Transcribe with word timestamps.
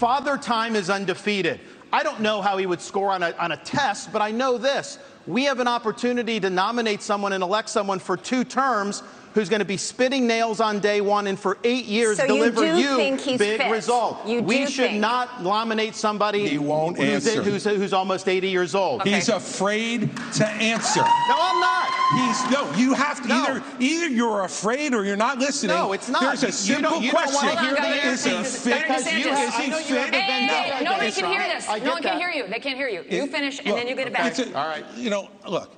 Father 0.00 0.38
Time 0.38 0.76
is 0.76 0.88
undefeated. 0.88 1.60
I 1.92 2.02
don't 2.02 2.20
know 2.20 2.40
how 2.40 2.56
he 2.56 2.64
would 2.64 2.80
score 2.80 3.10
on 3.10 3.22
a, 3.22 3.32
on 3.32 3.52
a 3.52 3.58
test, 3.58 4.10
but 4.14 4.22
I 4.22 4.30
know 4.30 4.56
this. 4.56 4.98
We 5.26 5.44
have 5.44 5.60
an 5.60 5.68
opportunity 5.68 6.40
to 6.40 6.48
nominate 6.48 7.02
someone 7.02 7.34
and 7.34 7.42
elect 7.42 7.68
someone 7.68 7.98
for 7.98 8.16
two 8.16 8.42
terms 8.42 9.02
who's 9.34 9.48
going 9.48 9.60
to 9.60 9.64
be 9.64 9.76
spitting 9.76 10.26
nails 10.26 10.60
on 10.60 10.80
day 10.80 11.00
one 11.00 11.26
and 11.28 11.38
for 11.38 11.56
eight 11.64 11.84
years 11.84 12.16
So 12.16 12.24
you 12.24 12.28
deliver 12.34 12.60
do 12.62 12.76
you, 12.78 12.96
think 12.96 13.20
he's 13.20 13.38
big 13.38 13.60
fit? 13.60 13.70
result. 13.70 14.26
You 14.26 14.42
we 14.42 14.58
do 14.64 14.66
should 14.66 14.90
think? 14.90 15.00
not 15.00 15.42
nominate 15.42 15.94
somebody 15.94 16.48
He 16.48 16.58
won't 16.58 16.98
who's, 16.98 17.26
answer. 17.26 17.42
who's, 17.42 17.64
who's 17.64 17.92
almost 17.92 18.28
80 18.28 18.48
years 18.48 18.74
old. 18.74 19.02
He's 19.06 19.28
afraid 19.28 20.10
to 20.34 20.46
answer. 20.46 21.00
No, 21.00 21.36
I'm 21.38 21.60
not. 21.60 21.88
He's 22.16 22.50
no. 22.50 22.72
You 22.74 22.92
have 22.94 23.22
to 23.22 23.28
No. 23.28 23.34
either 23.44 23.62
either 23.78 24.08
you're 24.08 24.42
afraid 24.44 24.94
or 24.94 25.04
you're 25.04 25.16
not 25.16 25.38
listening. 25.38 25.76
No, 25.76 25.92
it's 25.92 26.08
not. 26.08 26.22
There's 26.22 26.42
a 26.42 26.46
You 26.46 26.52
simple 26.52 26.90
don't- 26.90 27.02
you 27.02 27.12
don't 27.12 27.22
question. 27.22 27.46
wanna 27.56 27.60
hear 27.60 27.74
the 27.76 28.08
is 28.08 28.24
he 28.24 28.34
answer. 28.34 28.50
fit? 28.70 28.88
Governor 28.88 28.96
Is 28.98 29.06
he 29.06 29.22
DeSantis, 29.22 29.52
I 29.60 29.66
know 29.66 29.78
you 29.78 29.84
fit? 29.84 29.96
have 30.00 30.10
the 30.10 30.16
Hey, 30.16 30.46
hey, 30.46 30.70
hey, 30.78 30.84
nobody 30.84 31.12
can 31.12 31.30
hear 31.30 31.42
this. 31.42 31.68
No 31.84 31.92
one 31.92 32.02
can 32.02 32.18
hear 32.18 32.30
you. 32.30 32.46
They 32.48 32.58
can't 32.58 32.76
hear 32.76 32.88
you. 32.88 33.04
You 33.08 33.26
finish, 33.28 33.60
and 33.60 33.68
then 33.76 33.86
you 33.86 33.94
get 33.94 34.08
it 34.08 34.12
back. 34.12 34.36
All 34.56 34.66
right. 34.66 34.84
You 34.96 35.10
know, 35.10 35.28
look, 35.48 35.70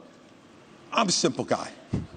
I'm 0.93 1.09
a 1.09 1.13
simple 1.13 1.45
guy. 1.45 1.69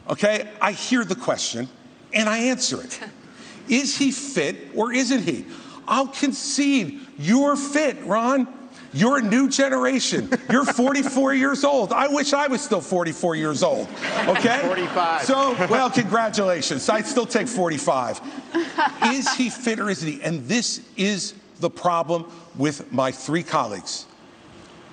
Okay, 0.09 0.49
I 0.61 0.71
hear 0.71 1.03
the 1.03 1.15
question 1.15 1.67
and 2.13 2.29
I 2.29 2.37
answer 2.37 2.81
it. 2.81 2.99
is 3.67 3.97
he 3.97 4.11
fit 4.11 4.55
or 4.75 4.93
isn't 4.93 5.23
he? 5.23 5.45
I'll 5.87 6.07
concede 6.07 7.01
you're 7.17 7.55
fit, 7.55 8.03
Ron. 8.05 8.47
You're 8.93 9.17
a 9.17 9.21
new 9.21 9.49
generation. 9.49 10.29
You're 10.49 10.63
44 10.65 11.33
years 11.33 11.65
old. 11.65 11.91
I 11.91 12.07
wish 12.07 12.31
I 12.31 12.47
was 12.47 12.61
still 12.61 12.79
44 12.79 13.35
years 13.35 13.61
old. 13.61 13.89
Okay? 14.27 14.59
45. 14.63 15.21
So, 15.23 15.67
well, 15.69 15.89
congratulations. 15.89 16.87
I'd 16.87 17.05
still 17.05 17.25
take 17.25 17.47
45. 17.47 18.21
Is 19.07 19.33
he 19.33 19.49
fit 19.49 19.79
or 19.79 19.89
isn't 19.89 20.09
he? 20.09 20.21
And 20.21 20.47
this 20.47 20.81
is 20.95 21.33
the 21.59 21.69
problem 21.69 22.31
with 22.55 22.91
my 22.91 23.11
three 23.11 23.43
colleagues. 23.43 24.05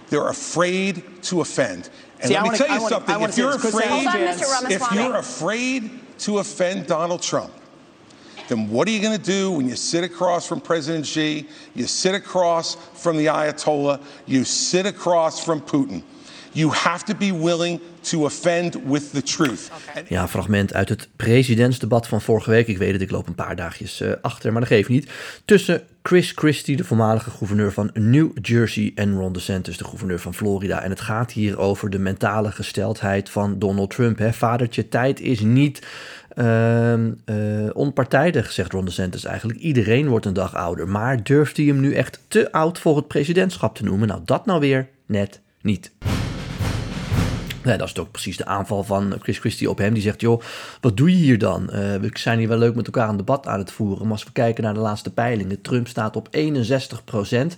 They're 0.09 0.29
afraid 0.29 1.23
to 1.25 1.41
offend. 1.41 1.89
And 2.23 2.29
See, 2.29 2.37
I 2.37 2.43
let 2.43 2.43
me 2.45 2.49
wanna- 2.51 2.59
tell 2.59 2.67
you 2.77 2.83
wanna- 2.83 2.95
something. 2.95 3.15
Wanna 3.21 3.29
If 3.33 3.39
you're 3.39 3.51
afraid, 3.51 4.07
on, 4.07 4.71
if 4.71 4.93
you're 4.93 5.17
afraid 5.17 5.91
to 6.21 6.39
offend 6.39 6.87
Donald 6.87 7.21
Trump, 7.21 7.51
then 8.49 8.71
what 8.71 8.87
are 8.87 8.93
you 8.93 9.01
going 9.01 9.17
to 9.19 9.23
do 9.25 9.51
when 9.51 9.69
you 9.69 9.75
sit 9.75 10.05
across 10.05 10.47
from 10.47 10.61
President 10.61 11.05
Xi, 11.07 11.49
you 11.75 11.87
sit 11.89 12.15
across 12.15 12.77
from 12.95 13.17
the 13.17 13.27
Ayatollah, 13.27 14.01
you 14.27 14.45
sit 14.45 14.87
across 14.87 15.43
from 15.45 15.61
Putin? 15.61 16.03
You 16.55 16.73
have 16.73 17.05
to 17.05 17.15
be 17.15 17.39
willing 17.39 17.81
to 18.01 18.25
offend 18.25 18.77
with 18.85 19.11
the 19.11 19.23
truth. 19.23 19.71
Ja, 20.09 20.23
een 20.23 20.29
fragment 20.29 20.75
uit 20.75 20.89
het 20.89 21.09
presidentsdebat 21.17 22.07
van 22.07 22.21
vorige 22.21 22.51
week. 22.51 22.67
Ik 22.67 22.79
weet 22.79 22.93
het, 22.93 23.03
ik 23.03 23.11
loop 23.11 23.27
een 23.27 23.35
paar 23.35 23.57
dagjes 23.57 24.01
eh, 24.01 24.13
achter, 24.23 24.53
maar 24.53 24.61
dat 24.61 24.71
geeft 24.71 24.89
niet. 24.89 25.11
Tussen 25.45 25.83
Chris 26.03 26.33
Christie, 26.35 26.77
de 26.77 26.85
voormalige 26.85 27.31
gouverneur 27.31 27.73
van 27.73 27.91
New 27.95 28.31
Jersey, 28.43 28.93
en 28.95 29.15
Ron 29.15 29.33
DeSantis, 29.33 29.77
de 29.77 29.85
gouverneur 29.85 30.19
van 30.19 30.35
Florida. 30.35 30.83
En 30.83 30.91
het 30.91 31.01
gaat 31.01 31.33
hier 31.33 31.59
over 31.59 31.91
de 31.91 31.99
mentale 31.99 32.53
gesteldheid 32.53 33.31
van 33.31 33.59
Donald 33.59 33.91
Trump. 33.91 34.19
Hè. 34.19 34.33
Vadertje, 34.33 34.89
tijd 34.89 35.21
is 35.21 35.41
niet 35.41 35.87
ehm, 36.29 37.13
eh, 37.25 37.37
onpartijdig, 37.73 38.53
zegt 38.53 38.73
Ron 38.73 38.85
DeSantis 38.85 39.25
eigenlijk. 39.25 39.59
Iedereen 39.59 40.09
wordt 40.09 40.27
een 40.27 40.33
dag 40.33 40.55
ouder. 40.55 40.89
Maar 40.89 41.23
durft 41.23 41.57
hij 41.57 41.67
hem 41.67 41.81
nu 41.81 41.95
echt 41.95 42.21
te 42.29 42.53
oud 42.53 42.79
voor 42.79 42.97
het 42.97 43.09
presidentschap 43.09 43.77
te 43.77 43.85
noemen? 43.85 44.09
Nou, 44.09 44.21
dat 44.25 44.47
nou 44.47 44.61
weer 44.61 44.89
net 45.07 45.41
niet. 45.63 45.91
Nee, 47.65 47.77
dat 47.77 47.87
is 47.87 47.93
toch 47.93 48.11
precies 48.11 48.37
de 48.37 48.45
aanval 48.45 48.85
van 48.85 49.15
Chris 49.21 49.39
Christie 49.39 49.71
op 49.71 49.79
hem. 49.79 49.95
Die 49.95 50.03
zegt, 50.03 50.21
joh, 50.21 50.43
wat 50.81 50.97
doe 50.97 51.11
je 51.11 51.17
hier 51.17 51.39
dan? 51.39 51.71
Eh, 51.71 51.95
we 51.95 52.11
zijn 52.13 52.39
hier 52.39 52.49
wel 52.49 52.59
leuk 52.59 52.75
met 52.75 52.87
elkaar 52.87 53.09
een 53.09 53.17
debat 53.17 53.47
aan 53.47 53.59
het 53.59 53.73
voeren. 53.73 54.03
Maar 54.03 54.13
als 54.13 54.25
we 54.25 54.33
kijken 54.33 54.65
naar 54.65 54.75
de 54.75 54.81
laatste 54.81 55.13
peilingen... 55.13 55.61
Trump 55.61 55.89
staat 55.89 56.17
op 56.17 56.29
61 56.31 57.05
procent. 57.05 57.55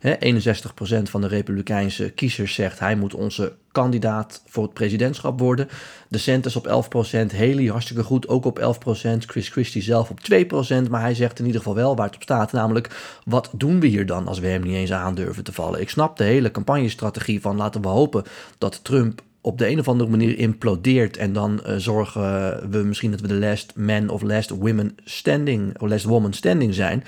61 0.00 0.74
procent 0.74 1.10
van 1.10 1.20
de 1.20 1.26
republikeinse 1.26 2.10
kiezers 2.10 2.54
zegt... 2.54 2.78
hij 2.78 2.96
moet 2.96 3.14
onze 3.14 3.52
kandidaat 3.72 4.42
voor 4.46 4.62
het 4.62 4.72
presidentschap 4.72 5.40
worden. 5.40 5.68
DeSantis 6.08 6.56
op 6.56 6.66
11 6.66 6.88
procent. 6.88 7.32
Haley 7.32 7.66
hartstikke 7.66 8.02
goed, 8.02 8.28
ook 8.28 8.44
op 8.44 8.58
11 8.58 8.78
procent. 8.78 9.24
Chris 9.24 9.48
Christie 9.48 9.82
zelf 9.82 10.10
op 10.10 10.20
2 10.20 10.46
procent. 10.46 10.88
Maar 10.88 11.00
hij 11.00 11.14
zegt 11.14 11.38
in 11.38 11.46
ieder 11.46 11.60
geval 11.60 11.76
wel 11.76 11.96
waar 11.96 12.06
het 12.06 12.14
op 12.14 12.22
staat. 12.22 12.52
Namelijk, 12.52 13.18
wat 13.24 13.50
doen 13.52 13.80
we 13.80 13.86
hier 13.86 14.06
dan 14.06 14.26
als 14.26 14.38
we 14.38 14.46
hem 14.46 14.62
niet 14.62 14.74
eens 14.74 14.92
aan 14.92 15.14
durven 15.14 15.44
te 15.44 15.52
vallen? 15.52 15.80
Ik 15.80 15.90
snap 15.90 16.16
de 16.16 16.24
hele 16.24 16.50
campagnestrategie 16.50 17.40
van 17.40 17.56
laten 17.56 17.82
we 17.82 17.88
hopen 17.88 18.24
dat 18.58 18.84
Trump 18.84 19.22
op 19.46 19.58
de 19.58 19.68
een 19.68 19.78
of 19.78 19.88
andere 19.88 20.10
manier 20.10 20.38
implodeert. 20.38 21.16
En 21.16 21.32
dan 21.32 21.64
eh, 21.64 21.76
zorgen 21.76 22.22
we 22.70 22.78
misschien 22.78 23.10
dat 23.10 23.20
we 23.20 23.26
de 23.26 23.34
last 23.34 23.72
man 23.76 24.08
of 24.08 24.22
last 24.22 24.50
women 24.50 24.96
standing, 25.04 25.80
of 25.80 25.88
last 25.88 26.04
woman 26.04 26.32
standing 26.32 26.74
zijn. 26.74 27.04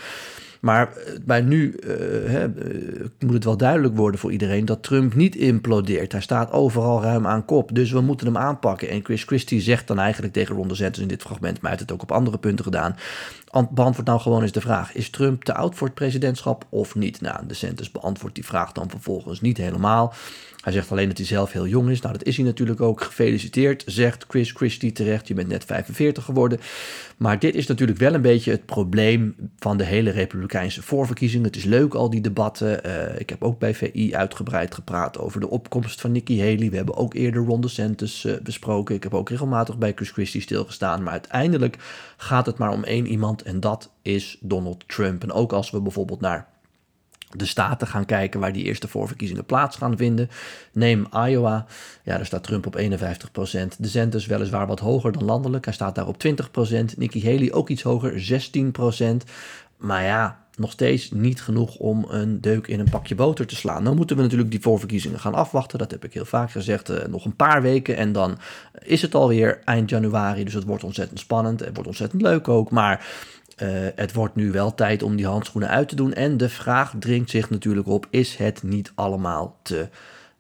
Maar 0.60 0.93
bij 1.25 1.41
nu 1.41 1.72
eh, 1.72 1.88
hè, 2.31 2.44
eh, 2.44 3.04
moet 3.19 3.34
het 3.34 3.44
wel 3.44 3.56
duidelijk 3.56 3.97
worden 3.97 4.21
voor 4.21 4.32
iedereen 4.32 4.65
dat 4.65 4.82
Trump 4.82 5.15
niet 5.15 5.37
implodeert. 5.37 6.12
Hij 6.12 6.21
staat 6.21 6.53
overal 6.53 7.03
ruim 7.03 7.26
aan 7.26 7.44
kop. 7.44 7.75
Dus 7.75 7.91
we 7.91 8.00
moeten 8.00 8.26
hem 8.26 8.37
aanpakken. 8.37 8.88
En 8.88 9.05
Chris 9.05 9.22
Christie 9.22 9.60
zegt 9.60 9.87
dan 9.87 9.99
eigenlijk 9.99 10.32
tegen 10.32 10.55
Ron 10.55 10.69
DeSantis 10.69 11.03
in 11.03 11.09
dit 11.09 11.22
fragment, 11.22 11.55
maar 11.60 11.70
hij 11.70 11.70
heeft 11.70 11.91
het 11.91 11.93
ook 11.93 12.03
op 12.03 12.12
andere 12.12 12.38
punten 12.38 12.65
gedaan. 12.65 12.97
Ant- 13.50 13.70
Beantwoord 13.70 14.06
nou 14.06 14.20
gewoon 14.20 14.42
eens 14.42 14.53
de 14.53 14.60
vraag: 14.60 14.94
is 14.94 15.10
Trump 15.10 15.44
te 15.44 15.54
oud 15.54 15.75
voor 15.75 15.86
het 15.86 15.97
presidentschap 15.97 16.66
of 16.69 16.94
niet? 16.94 17.20
Nou, 17.20 17.47
DeSantis 17.47 17.91
beantwoordt 17.91 18.34
die 18.34 18.44
vraag 18.44 18.72
dan 18.72 18.91
vervolgens 18.91 19.41
niet 19.41 19.56
helemaal. 19.56 20.14
Hij 20.69 20.72
zegt 20.72 20.91
alleen 20.91 21.09
dat 21.09 21.16
hij 21.16 21.26
zelf 21.26 21.53
heel 21.53 21.66
jong 21.66 21.91
is. 21.91 22.00
Nou, 22.00 22.12
dat 22.12 22.26
is 22.26 22.37
hij 22.37 22.44
natuurlijk 22.44 22.81
ook. 22.81 23.03
Gefeliciteerd, 23.03 23.82
zegt 23.87 24.25
Chris 24.28 24.53
Christie 24.53 24.92
terecht. 24.92 25.28
Je 25.28 25.34
bent 25.34 25.48
net 25.48 25.64
45 25.64 26.25
geworden. 26.25 26.60
Maar 27.16 27.38
dit 27.38 27.54
is 27.54 27.66
natuurlijk 27.66 27.98
wel 27.98 28.14
een 28.14 28.22
beetje 28.22 28.50
het 28.50 28.66
probleem 28.66 29.34
van 29.58 29.76
de 29.76 29.84
hele 29.84 30.10
Republikeinse 30.10 30.82
voorverkiezingen. 30.82 31.47
Het 31.47 31.56
is 31.56 31.64
leuk, 31.64 31.94
al 31.94 32.10
die 32.10 32.20
debatten. 32.20 32.84
Eh, 32.84 33.20
ik 33.20 33.31
heb 33.31 33.42
ook 33.42 33.58
bij 33.58 33.75
VI 33.75 34.14
uitgebreid 34.14 34.75
gepraat 34.75 35.19
over 35.19 35.41
de 35.41 35.50
opkomst 35.50 36.00
van 36.00 36.12
Nikki 36.12 36.38
Haley. 36.41 36.70
We 36.70 36.76
hebben 36.76 36.97
ook 36.97 37.14
eerder 37.14 37.44
Ron 37.44 37.60
DeSantis 37.60 38.25
eh, 38.25 38.34
besproken. 38.42 38.94
Ik 38.94 39.03
heb 39.03 39.14
ook 39.14 39.31
regelmatig 39.31 39.78
bij 39.78 39.92
Chris 39.94 40.10
Christie 40.10 40.41
stilgestaan. 40.41 41.03
Maar 41.03 41.12
uiteindelijk 41.12 41.76
gaat 42.21 42.47
het 42.47 42.59
maar 42.59 42.73
om 42.73 42.84
één 42.84 43.06
iemand 43.06 43.43
en 43.43 43.61
dat 43.61 43.91
is 44.03 44.39
Donald 44.41 44.89
Trump. 44.89 45.23
En 45.23 45.33
ook 45.33 45.53
als 45.53 45.71
we 45.71 45.81
bijvoorbeeld 45.81 46.21
naar 46.21 46.49
de 47.37 47.47
staten 47.47 47.87
gaan 47.87 48.05
kijken 48.05 48.41
waar 48.41 48.53
die 48.53 48.65
eerste 48.65 48.89
voorverkiezingen 48.89 49.45
plaats 49.45 49.77
gaan 49.77 49.97
vinden. 49.97 50.31
Neem 50.73 51.06
Iowa. 51.12 51.67
Ja, 52.03 52.17
daar 52.17 52.27
staat 52.27 52.43
Trump 52.43 52.67
op 52.67 52.75
51 52.75 53.31
procent. 53.31 53.83
DeSantis 53.83 54.27
weliswaar 54.27 54.67
wat 54.67 54.81
hoger 54.81 55.12
dan 55.12 55.25
landelijk. 55.25 55.65
Hij 55.65 55.75
staat 55.75 55.95
daar 55.95 56.06
op 56.06 56.19
20 56.19 56.51
procent. 56.51 56.97
Nikki 56.97 57.25
Haley 57.25 57.53
ook 57.53 57.69
iets 57.69 57.83
hoger, 57.83 58.21
16 58.21 58.71
procent. 58.71 59.25
Maar 59.77 60.05
ja, 60.05 60.47
nog 60.58 60.70
steeds 60.70 61.10
niet 61.10 61.42
genoeg 61.42 61.76
om 61.76 62.06
een 62.08 62.41
deuk 62.41 62.66
in 62.66 62.80
een 62.80 62.91
pakje 62.91 63.14
boter 63.14 63.46
te 63.46 63.56
slaan. 63.56 63.84
Dan 63.84 63.96
moeten 63.96 64.16
we 64.16 64.22
natuurlijk 64.22 64.50
die 64.50 64.60
voorverkiezingen 64.60 65.20
gaan 65.20 65.34
afwachten. 65.34 65.78
Dat 65.78 65.91
heb 65.91 66.04
ik 66.04 66.14
heel 66.14 66.24
vaak 66.24 66.50
gezegd. 66.50 66.88
Eh, 66.88 67.06
nog 67.06 67.24
een 67.24 67.36
paar 67.36 67.62
weken 67.62 67.96
en 67.96 68.12
dan 68.12 68.38
is 68.82 69.02
het 69.02 69.14
alweer 69.14 69.60
eind 69.64 69.91
januari. 69.91 70.44
Dus 70.44 70.54
het 70.54 70.64
wordt 70.64 70.84
ontzettend 70.84 71.20
spannend. 71.20 71.60
Het 71.60 71.74
wordt 71.74 71.88
ontzettend 71.88 72.22
leuk 72.22 72.48
ook. 72.48 72.70
Maar 72.70 73.06
eh, 73.56 73.69
het 73.94 74.12
wordt 74.12 74.34
nu 74.34 74.50
wel 74.50 74.74
tijd 74.74 75.02
om 75.02 75.16
die 75.16 75.26
handschoenen 75.26 75.70
uit 75.70 75.88
te 75.88 75.96
doen. 75.96 76.12
En 76.12 76.36
de 76.36 76.48
vraag 76.48 76.94
dringt 76.98 77.30
zich 77.30 77.50
natuurlijk 77.50 77.88
op: 77.88 78.06
is 78.10 78.36
het 78.36 78.62
niet 78.62 78.92
allemaal 78.94 79.58
te 79.62 79.88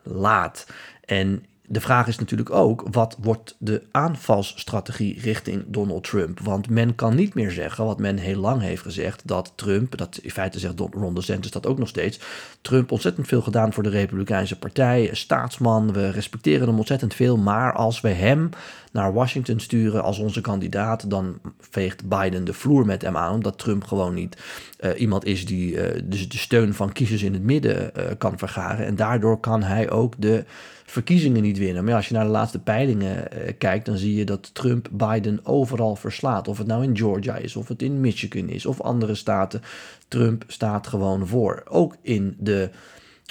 laat? 0.02 0.66
En 1.04 1.44
de 1.68 1.80
vraag 1.80 2.06
is 2.06 2.18
natuurlijk 2.18 2.50
ook: 2.50 2.84
wat 2.90 3.16
wordt 3.20 3.56
de 3.58 3.82
aanvalsstrategie 3.90 5.20
richting 5.20 5.64
Donald 5.66 6.04
Trump? 6.04 6.40
Want 6.40 6.70
men 6.70 6.94
kan 6.94 7.14
niet 7.14 7.34
meer 7.34 7.50
zeggen 7.50 7.84
wat 7.84 7.98
men 7.98 8.16
heel 8.16 8.40
lang 8.40 8.60
heeft 8.62 8.82
gezegd: 8.82 9.22
dat 9.24 9.52
Trump, 9.54 9.96
dat 9.96 10.18
in 10.22 10.30
feite 10.30 10.58
zegt 10.58 10.80
Ron 10.80 11.14
DeSantis 11.14 11.50
dat 11.50 11.66
ook 11.66 11.78
nog 11.78 11.88
steeds, 11.88 12.20
Trump 12.60 12.92
ontzettend 12.92 13.26
veel 13.26 13.42
gedaan 13.42 13.72
voor 13.72 13.82
de 13.82 13.88
Republikeinse 13.88 14.58
Partij, 14.58 15.10
staatsman, 15.12 15.92
we 15.92 16.10
respecteren 16.10 16.68
hem 16.68 16.78
ontzettend 16.78 17.14
veel, 17.14 17.36
maar 17.36 17.72
als 17.72 18.00
we 18.00 18.08
hem 18.08 18.50
naar 18.92 19.12
Washington 19.12 19.60
sturen 19.60 20.02
als 20.02 20.18
onze 20.18 20.40
kandidaat, 20.40 21.10
dan 21.10 21.40
veegt 21.60 22.08
Biden 22.08 22.44
de 22.44 22.52
vloer 22.52 22.86
met 22.86 23.02
hem 23.02 23.16
aan, 23.16 23.32
omdat 23.32 23.58
Trump 23.58 23.84
gewoon 23.84 24.14
niet 24.14 24.36
eh, 24.78 25.00
iemand 25.00 25.24
is 25.24 25.46
die 25.46 25.80
eh, 25.80 26.02
de 26.04 26.26
steun 26.28 26.74
van 26.74 26.92
kiezers 26.92 27.22
in 27.22 27.32
het 27.32 27.42
midden 27.42 27.94
eh, 27.94 28.04
kan 28.18 28.38
vergaren. 28.38 28.86
En 28.86 28.96
daardoor 28.96 29.40
kan 29.40 29.62
hij 29.62 29.90
ook 29.90 30.14
de 30.18 30.44
verkiezingen 30.90 31.42
niet 31.42 31.58
winnen. 31.58 31.84
Maar 31.84 31.94
als 31.94 32.08
je 32.08 32.14
naar 32.14 32.24
de 32.24 32.30
laatste 32.30 32.58
peilingen 32.58 33.32
eh, 33.32 33.52
kijkt, 33.58 33.86
dan 33.86 33.96
zie 33.96 34.14
je 34.14 34.24
dat 34.24 34.54
Trump 34.54 34.88
Biden 34.92 35.40
overal 35.42 35.96
verslaat. 35.96 36.48
Of 36.48 36.58
het 36.58 36.66
nou 36.66 36.82
in 36.82 36.96
Georgia 36.96 37.36
is, 37.36 37.56
of 37.56 37.68
het 37.68 37.82
in 37.82 38.00
Michigan 38.00 38.48
is, 38.48 38.66
of 38.66 38.80
andere 38.80 39.14
staten. 39.14 39.62
Trump 40.08 40.44
staat 40.46 40.86
gewoon 40.86 41.26
voor. 41.26 41.62
Ook 41.68 41.96
in 42.02 42.36
de 42.38 42.70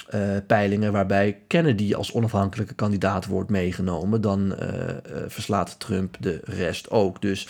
eh, 0.08 0.20
peilingen 0.46 0.92
waarbij 0.92 1.38
Kennedy 1.46 1.94
als 1.94 2.12
onafhankelijke 2.12 2.74
kandidaat 2.74 3.26
wordt 3.26 3.50
meegenomen, 3.50 4.20
dan 4.20 4.56
eh, 4.56 4.94
verslaat 5.26 5.78
Trump 5.78 6.16
de 6.20 6.40
rest 6.44 6.90
ook. 6.90 7.22
Dus 7.22 7.48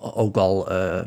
ook 0.00 0.36
al 0.36 0.72
uh, 0.72 1.00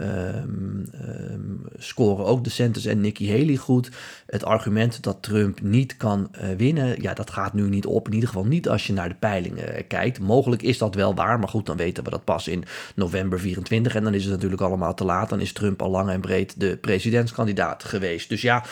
um, 0.00 0.90
um, 1.30 1.66
scoren 1.76 2.24
ook 2.24 2.44
DeSantis 2.44 2.86
en 2.86 3.00
Nikki 3.00 3.30
Haley 3.30 3.56
goed. 3.56 3.90
Het 4.26 4.44
argument 4.44 5.02
dat 5.02 5.22
Trump 5.22 5.60
niet 5.60 5.96
kan 5.96 6.30
uh, 6.34 6.56
winnen, 6.56 7.02
ja, 7.02 7.14
dat 7.14 7.30
gaat 7.30 7.52
nu 7.52 7.68
niet 7.68 7.86
op. 7.86 8.06
In 8.06 8.14
ieder 8.14 8.28
geval 8.28 8.44
niet 8.44 8.68
als 8.68 8.86
je 8.86 8.92
naar 8.92 9.08
de 9.08 9.14
peilingen 9.14 9.86
kijkt. 9.86 10.18
Mogelijk 10.18 10.62
is 10.62 10.78
dat 10.78 10.94
wel 10.94 11.14
waar, 11.14 11.38
maar 11.38 11.48
goed, 11.48 11.66
dan 11.66 11.76
weten 11.76 12.04
we 12.04 12.10
dat 12.10 12.24
pas 12.24 12.48
in 12.48 12.64
november 12.94 13.40
24. 13.40 13.94
En 13.94 14.04
dan 14.04 14.14
is 14.14 14.22
het 14.22 14.32
natuurlijk 14.32 14.62
allemaal 14.62 14.94
te 14.94 15.04
laat. 15.04 15.28
Dan 15.28 15.40
is 15.40 15.52
Trump 15.52 15.82
al 15.82 15.90
lang 15.90 16.10
en 16.10 16.20
breed 16.20 16.60
de 16.60 16.76
presidentskandidaat 16.76 17.84
geweest. 17.84 18.28
Dus 18.28 18.42
ja. 18.42 18.64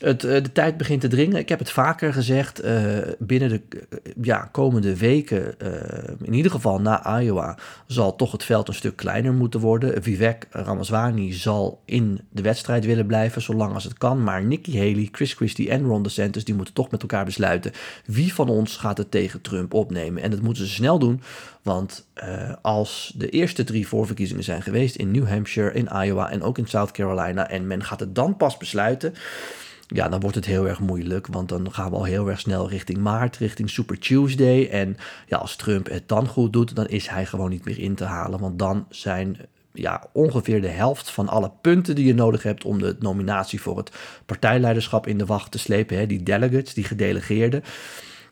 Het, 0.00 0.24
eh, 0.24 0.42
de 0.42 0.52
tijd 0.52 0.76
begint 0.76 1.00
te 1.00 1.08
dringen. 1.08 1.38
Ik 1.38 1.48
heb 1.48 1.58
het 1.58 1.70
vaker 1.70 2.12
gezegd. 2.12 2.64
Uh, 2.64 2.98
binnen 3.18 3.48
de 3.48 3.60
uh, 3.70 3.98
ja, 4.22 4.48
komende 4.52 4.96
weken, 4.96 5.54
in 6.22 6.32
ieder 6.32 6.50
geval 6.50 6.80
na 6.80 7.20
Iowa, 7.20 7.58
zal 7.86 8.16
toch 8.16 8.32
het 8.32 8.44
veld 8.44 8.68
een 8.68 8.74
stuk 8.74 8.96
kleiner 8.96 9.32
moeten 9.32 9.60
worden. 9.60 10.02
Vivek 10.02 10.46
Ramaswamy 10.50 11.32
zal 11.32 11.82
in 11.84 12.20
de 12.30 12.42
wedstrijd 12.42 12.84
willen 12.84 13.06
blijven, 13.06 13.42
zolang 13.42 13.74
als 13.74 13.84
het 13.84 13.98
kan. 13.98 14.22
Maar 14.22 14.44
Nikki 14.44 14.78
Haley, 14.78 15.08
Chris 15.12 15.32
Christie 15.32 15.70
en 15.70 15.84
Ron 15.84 16.02
DeSantis, 16.02 16.44
die 16.44 16.54
moeten 16.54 16.74
toch 16.74 16.90
met 16.90 17.02
elkaar 17.02 17.24
besluiten 17.24 17.72
wie 18.04 18.34
van 18.34 18.48
ons 18.48 18.76
gaat 18.76 18.98
het 18.98 19.10
tegen 19.10 19.40
Trump 19.40 19.74
opnemen. 19.74 20.22
En 20.22 20.30
dat 20.30 20.42
moeten 20.42 20.66
ze 20.66 20.72
snel 20.72 20.98
doen, 20.98 21.22
want 21.62 22.06
als 22.62 23.12
de 23.16 23.28
eerste 23.28 23.64
drie 23.64 23.88
voorverkiezingen 23.88 24.44
zijn 24.44 24.62
geweest 24.62 24.96
in 24.96 25.10
New 25.10 25.28
Hampshire, 25.28 25.72
in 25.72 25.88
Iowa 26.04 26.30
en 26.30 26.42
ook 26.42 26.58
in 26.58 26.66
South 26.66 26.90
Carolina, 26.90 27.48
en 27.48 27.66
men 27.66 27.84
gaat 27.84 28.00
het 28.00 28.14
dan 28.14 28.36
pas 28.36 28.56
besluiten 28.56 29.14
ja, 29.94 30.08
dan 30.08 30.20
wordt 30.20 30.36
het 30.36 30.46
heel 30.46 30.68
erg 30.68 30.80
moeilijk. 30.80 31.26
Want 31.26 31.48
dan 31.48 31.72
gaan 31.72 31.90
we 31.90 31.96
al 31.96 32.04
heel 32.04 32.28
erg 32.28 32.40
snel 32.40 32.68
richting 32.68 32.98
maart, 32.98 33.36
richting 33.36 33.70
Super 33.70 33.98
Tuesday. 33.98 34.68
En 34.68 34.96
ja, 35.26 35.36
als 35.36 35.56
Trump 35.56 35.88
het 35.88 36.08
dan 36.08 36.26
goed 36.26 36.52
doet, 36.52 36.76
dan 36.76 36.86
is 36.86 37.08
hij 37.08 37.26
gewoon 37.26 37.50
niet 37.50 37.64
meer 37.64 37.78
in 37.78 37.94
te 37.94 38.04
halen. 38.04 38.40
Want 38.40 38.58
dan 38.58 38.86
zijn 38.88 39.36
ja, 39.72 40.06
ongeveer 40.12 40.60
de 40.60 40.68
helft 40.68 41.10
van 41.10 41.28
alle 41.28 41.50
punten 41.60 41.94
die 41.94 42.06
je 42.06 42.14
nodig 42.14 42.42
hebt 42.42 42.64
om 42.64 42.78
de 42.78 42.96
nominatie 42.98 43.60
voor 43.60 43.76
het 43.76 43.90
partijleiderschap 44.26 45.06
in 45.06 45.18
de 45.18 45.26
wacht 45.26 45.50
te 45.50 45.58
slepen. 45.58 45.98
Hè, 45.98 46.06
die 46.06 46.22
delegates, 46.22 46.74
die 46.74 46.84
gedelegeerden. 46.84 47.62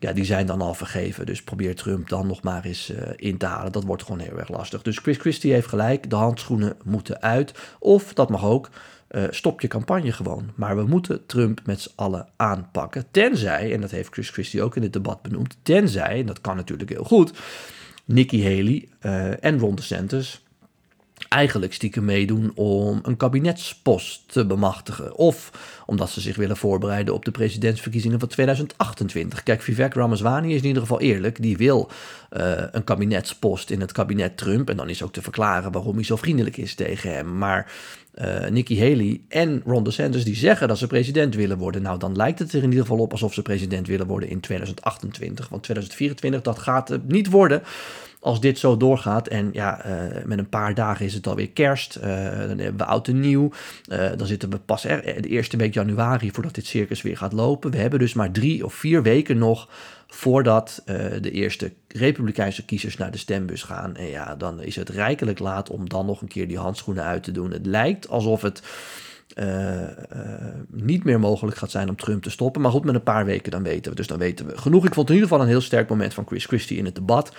Ja, 0.01 0.13
die 0.13 0.25
zijn 0.25 0.47
dan 0.47 0.61
al 0.61 0.75
vergeven. 0.75 1.27
Dus 1.27 1.43
probeer 1.43 1.75
Trump 1.75 2.09
dan 2.09 2.27
nog 2.27 2.43
maar 2.43 2.65
eens 2.65 2.91
uh, 2.91 2.99
in 3.17 3.37
te 3.37 3.47
halen. 3.47 3.73
Dat 3.73 3.85
wordt 3.85 4.03
gewoon 4.03 4.21
heel 4.21 4.39
erg 4.39 4.49
lastig. 4.49 4.83
Dus 4.83 4.99
Chris 4.99 5.17
Christie 5.17 5.53
heeft 5.53 5.67
gelijk. 5.67 6.11
De 6.11 6.17
handschoenen 6.17 6.77
moeten 6.85 7.23
uit. 7.23 7.53
Of, 7.79 8.15
dat 8.15 8.31
mag 8.31 8.45
ook, 8.45 8.71
uh, 9.11 9.25
stop 9.31 9.61
je 9.61 9.69
campagne 9.69 10.13
gewoon. 10.13 10.51
Maar 10.55 10.77
we 10.77 10.85
moeten 10.85 11.27
Trump 11.27 11.61
met 11.65 11.81
z'n 11.81 11.93
allen 11.95 12.29
aanpakken. 12.37 13.05
Tenzij, 13.11 13.73
en 13.75 13.81
dat 13.81 13.91
heeft 13.91 14.13
Chris 14.13 14.31
Christie 14.31 14.63
ook 14.63 14.77
in 14.77 14.83
het 14.83 14.93
debat 14.93 15.23
benoemd, 15.23 15.57
tenzij, 15.63 16.21
en 16.21 16.27
dat 16.27 16.41
kan 16.41 16.57
natuurlijk 16.57 16.91
heel 16.91 17.05
goed, 17.05 17.33
Nikki 18.05 18.43
Haley 18.43 18.89
uh, 19.03 19.45
en 19.45 19.59
Ron 19.59 19.75
DeSantis 19.75 20.43
eigenlijk 21.29 21.73
stiekem 21.75 22.05
meedoen 22.05 22.53
om 22.55 23.01
een 23.03 23.17
kabinetspost 23.17 24.23
te 24.27 24.47
bemachtigen. 24.47 25.17
Of 25.17 25.51
omdat 25.87 26.11
ze 26.11 26.21
zich 26.21 26.37
willen 26.37 26.57
voorbereiden 26.57 27.15
op 27.15 27.25
de 27.25 27.31
presidentsverkiezingen 27.31 28.19
van 28.19 28.29
2028. 28.29 29.43
Kijk, 29.43 29.63
Vivek 29.63 29.95
Ramaswamy 29.95 30.53
is 30.53 30.61
in 30.61 30.67
ieder 30.67 30.83
geval 30.83 31.01
eerlijk. 31.01 31.43
Die 31.43 31.57
wil 31.57 31.91
uh, 32.37 32.53
een 32.71 32.85
kabinetspost 32.85 33.71
in 33.71 33.81
het 33.81 33.93
kabinet 33.93 34.37
Trump. 34.37 34.71
En 34.71 34.77
dan 34.77 34.89
is 34.89 35.03
ook 35.03 35.13
te 35.13 35.23
verklaren 35.23 35.73
waarom 35.73 35.95
hij 35.95 36.05
zo 36.05 36.17
vriendelijk 36.17 36.57
is 36.57 36.75
tegen 36.75 37.13
hem. 37.13 37.39
Maar 37.39 37.73
uh, 38.21 38.49
Nikki 38.49 38.81
Haley 38.81 39.21
en 39.29 39.63
Ron 39.65 39.85
DeSantis 39.85 40.25
die 40.25 40.37
zeggen 40.37 40.69
dat 40.69 40.79
ze 40.79 40.87
president 40.87 41.35
willen 41.35 41.59
worden. 41.59 41.83
Nou, 41.83 41.99
dan 41.99 42.17
lijkt 42.17 42.39
het 42.39 42.53
er 42.53 42.63
in 42.63 42.69
ieder 42.69 42.81
geval 42.81 42.99
op 42.99 43.13
alsof 43.13 43.35
ze 43.35 43.43
president 43.43 43.87
willen 43.87 44.07
worden 44.07 44.29
in 44.29 44.41
2028. 44.41 45.49
Want 45.49 45.63
2024, 45.63 46.43
dat 46.43 46.59
gaat 46.59 46.99
niet 47.07 47.31
worden 47.31 47.63
als 48.21 48.41
dit 48.41 48.59
zo 48.59 48.77
doorgaat. 48.77 49.29
En 49.29 49.51
ja, 49.53 49.87
uh, 49.87 50.25
met 50.25 50.39
een 50.39 50.49
paar 50.49 50.75
dagen 50.75 51.07
is 51.07 51.15
het 51.15 51.27
alweer 51.27 51.51
kerst. 51.51 51.97
Uh, 51.97 52.05
dan 52.39 52.59
hebben 52.59 52.77
we 52.77 52.85
oud 52.85 53.09
en 53.09 53.21
nieuw. 53.21 53.51
Dan 54.17 54.27
zitten 54.27 54.51
we 54.51 54.59
pas 54.59 54.85
er, 54.85 55.23
de 55.23 55.29
eerste 55.29 55.57
week 55.57 55.75
januari 55.75 56.31
voordat 56.31 56.55
dit 56.55 56.67
circus 56.67 57.03
weer 57.03 57.17
gaat 57.17 57.33
lopen. 57.33 57.71
We 57.71 57.79
hebben 57.79 57.99
dus 57.99 58.15
maar 58.15 58.31
drie 58.31 58.65
of 58.65 58.75
vier 58.75 59.03
weken 59.03 59.39
nog 59.39 59.69
voordat 60.07 60.83
de 61.21 61.31
eerste 61.31 61.73
republikeinse 61.99 62.65
kiezers 62.65 62.97
naar 62.97 63.11
de 63.11 63.19
stembus 63.19 63.63
gaan. 63.63 63.97
En 63.97 64.07
ja, 64.07 64.37
dan 64.37 64.63
is 64.63 64.77
het 64.77 64.89
rijkelijk 64.89 65.39
laat 65.39 65.71
om 65.71 65.89
dan 65.89 66.07
nog 66.07 66.21
een 66.21 66.29
keer 66.29 66.49
die 66.49 66.59
handschoenen 66.59 67.05
uit 67.05 67.23
te 67.23 67.33
doen. 67.33 67.51
Het 67.51 67.67
lijkt 67.67 68.09
alsof 68.09 68.43
het 68.43 68.63
uh, 69.35 69.81
uh, 69.81 69.89
niet 70.71 71.05
meer 71.05 71.21
mogelijk 71.21 71.57
gaat 71.57 71.71
zijn 71.71 71.89
om 71.89 71.97
Trump 71.97 72.23
te 72.23 72.31
stoppen. 72.31 72.63
Maar 72.63 72.71
goed, 72.71 72.85
met 72.85 72.95
een 72.95 73.03
paar 73.03 73.25
weken 73.25 73.51
dan 73.51 73.63
weten 73.63 73.91
we. 73.91 73.97
Dus 73.97 74.07
dan 74.07 74.19
weten 74.19 74.47
we 74.47 74.59
genoeg. 74.59 74.87
Ik 74.87 74.95
vond 74.95 75.09
in 75.09 75.15
ieder 75.15 75.29
geval 75.29 75.45
een 75.45 75.51
heel 75.51 75.61
sterk 75.61 75.89
moment 75.89 76.15
van 76.15 76.27
Chris 76.27 76.45
Christie 76.45 76.79
in 76.79 76.85
het 76.85 76.95
debat. 76.95 77.33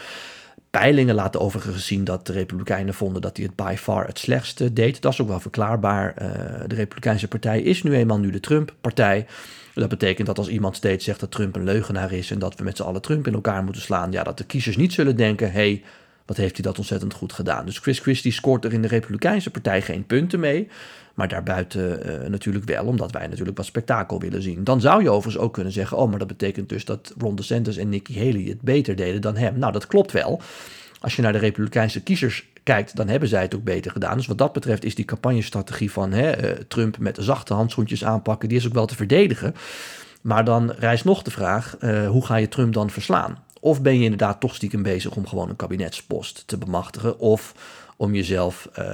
Peilingen 0.69 1.15
laten 1.15 1.41
overigens 1.41 1.85
zien 1.85 2.03
dat 2.03 2.27
de 2.27 2.33
Republikeinen 2.33 2.93
vonden 2.93 3.21
dat 3.21 3.37
hij 3.37 3.45
het 3.45 3.55
by 3.55 3.75
far 3.77 4.05
het 4.05 4.19
slechtste 4.19 4.73
deed. 4.73 5.01
Dat 5.01 5.13
is 5.13 5.21
ook 5.21 5.27
wel 5.27 5.39
verklaarbaar. 5.39 6.13
Uh, 6.21 6.27
de 6.67 6.75
Republikeinse 6.75 7.27
Partij 7.27 7.61
is 7.61 7.83
nu 7.83 7.93
eenmaal 7.93 8.19
nu 8.19 8.29
de 8.31 8.39
Trump-partij. 8.39 9.25
Dat 9.73 9.89
betekent 9.89 10.27
dat 10.27 10.37
als 10.37 10.47
iemand 10.47 10.75
steeds 10.75 11.05
zegt 11.05 11.19
dat 11.19 11.31
Trump 11.31 11.55
een 11.55 11.63
leugenaar 11.63 12.11
is 12.11 12.31
en 12.31 12.39
dat 12.39 12.55
we 12.55 12.63
met 12.63 12.77
z'n 12.77 12.83
allen 12.83 13.01
Trump 13.01 13.27
in 13.27 13.33
elkaar 13.33 13.63
moeten 13.63 13.81
slaan, 13.81 14.11
ja, 14.11 14.23
dat 14.23 14.37
de 14.37 14.43
kiezers 14.43 14.77
niet 14.77 14.93
zullen 14.93 15.15
denken: 15.15 15.51
hé, 15.51 15.53
hey, 15.53 15.83
wat 16.29 16.37
heeft 16.37 16.55
hij 16.55 16.65
dat 16.65 16.77
ontzettend 16.77 17.13
goed 17.13 17.33
gedaan. 17.33 17.65
Dus 17.65 17.77
Chris 17.77 17.99
Christie 17.99 18.31
scoort 18.31 18.65
er 18.65 18.73
in 18.73 18.81
de 18.81 18.87
Republikeinse 18.87 19.49
Partij 19.49 19.81
geen 19.81 20.05
punten 20.05 20.39
mee. 20.39 20.67
Maar 21.13 21.27
daarbuiten 21.27 22.09
uh, 22.23 22.29
natuurlijk 22.29 22.65
wel, 22.65 22.85
omdat 22.85 23.11
wij 23.11 23.27
natuurlijk 23.27 23.57
wat 23.57 23.65
spektakel 23.65 24.19
willen 24.19 24.41
zien. 24.41 24.63
Dan 24.63 24.81
zou 24.81 25.03
je 25.03 25.09
overigens 25.09 25.43
ook 25.43 25.53
kunnen 25.53 25.73
zeggen: 25.73 25.97
oh, 25.97 26.09
maar 26.09 26.19
dat 26.19 26.27
betekent 26.27 26.69
dus 26.69 26.85
dat 26.85 27.13
Ron 27.17 27.35
DeSantis 27.35 27.77
en 27.77 27.89
Nikki 27.89 28.17
Haley 28.17 28.43
het 28.43 28.61
beter 28.61 28.95
deden 28.95 29.21
dan 29.21 29.37
hem. 29.37 29.59
Nou, 29.59 29.71
dat 29.71 29.87
klopt 29.87 30.11
wel. 30.11 30.41
Als 30.99 31.15
je 31.15 31.21
naar 31.21 31.31
de 31.31 31.37
Republikeinse 31.37 32.03
kiezers 32.03 32.47
kijkt, 32.63 32.95
dan 32.95 33.07
hebben 33.07 33.29
zij 33.29 33.41
het 33.41 33.55
ook 33.55 33.63
beter 33.63 33.91
gedaan. 33.91 34.17
Dus 34.17 34.27
wat 34.27 34.37
dat 34.37 34.53
betreft 34.53 34.83
is 34.83 34.95
die 34.95 35.05
campagnestrategie 35.05 35.91
van 35.91 36.11
hè, 36.11 36.43
uh, 36.43 36.57
Trump 36.67 36.97
met 36.97 37.17
zachte 37.21 37.53
handschoentjes 37.53 38.05
aanpakken, 38.05 38.49
die 38.49 38.57
is 38.57 38.67
ook 38.67 38.73
wel 38.73 38.85
te 38.85 38.95
verdedigen. 38.95 39.55
Maar 40.21 40.45
dan 40.45 40.71
rijst 40.71 41.05
nog 41.05 41.21
de 41.21 41.31
vraag: 41.31 41.75
uh, 41.79 42.07
hoe 42.07 42.25
ga 42.25 42.35
je 42.35 42.47
Trump 42.47 42.73
dan 42.73 42.89
verslaan? 42.89 43.37
Of 43.59 43.81
ben 43.81 43.97
je 43.97 44.03
inderdaad 44.03 44.39
toch 44.39 44.55
stiekem 44.55 44.83
bezig 44.83 45.15
om 45.15 45.27
gewoon 45.27 45.49
een 45.49 45.55
kabinetspost 45.55 46.43
te 46.47 46.57
bemachtigen? 46.57 47.19
Of 47.19 47.53
om 47.97 48.15
jezelf 48.15 48.69
uh, 48.79 48.85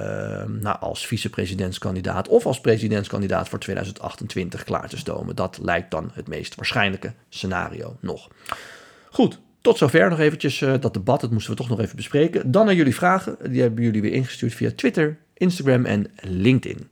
nou, 0.44 0.76
als 0.80 1.06
vicepresidentskandidaat 1.06 2.28
of 2.28 2.46
als 2.46 2.60
presidentskandidaat 2.60 3.48
voor 3.48 3.58
2028 3.58 4.64
klaar 4.64 4.88
te 4.88 4.96
stomen. 4.96 5.36
Dat 5.36 5.58
lijkt 5.62 5.90
dan 5.90 6.10
het 6.12 6.28
meest 6.28 6.54
waarschijnlijke 6.54 7.12
scenario 7.28 7.96
nog. 8.00 8.28
Goed, 9.10 9.40
tot 9.60 9.78
zover 9.78 10.10
nog 10.10 10.18
eventjes 10.18 10.60
uh, 10.60 10.74
dat 10.80 10.94
debat. 10.94 11.20
Dat 11.20 11.30
moesten 11.30 11.50
we 11.50 11.58
toch 11.58 11.68
nog 11.68 11.80
even 11.80 11.96
bespreken. 11.96 12.50
Dan 12.50 12.66
naar 12.66 12.74
jullie 12.74 12.94
vragen. 12.94 13.36
Die 13.50 13.60
hebben 13.60 13.84
jullie 13.84 14.02
weer 14.02 14.12
ingestuurd 14.12 14.54
via 14.54 14.70
Twitter, 14.76 15.18
Instagram 15.34 15.84
en 15.84 16.06
LinkedIn. 16.20 16.88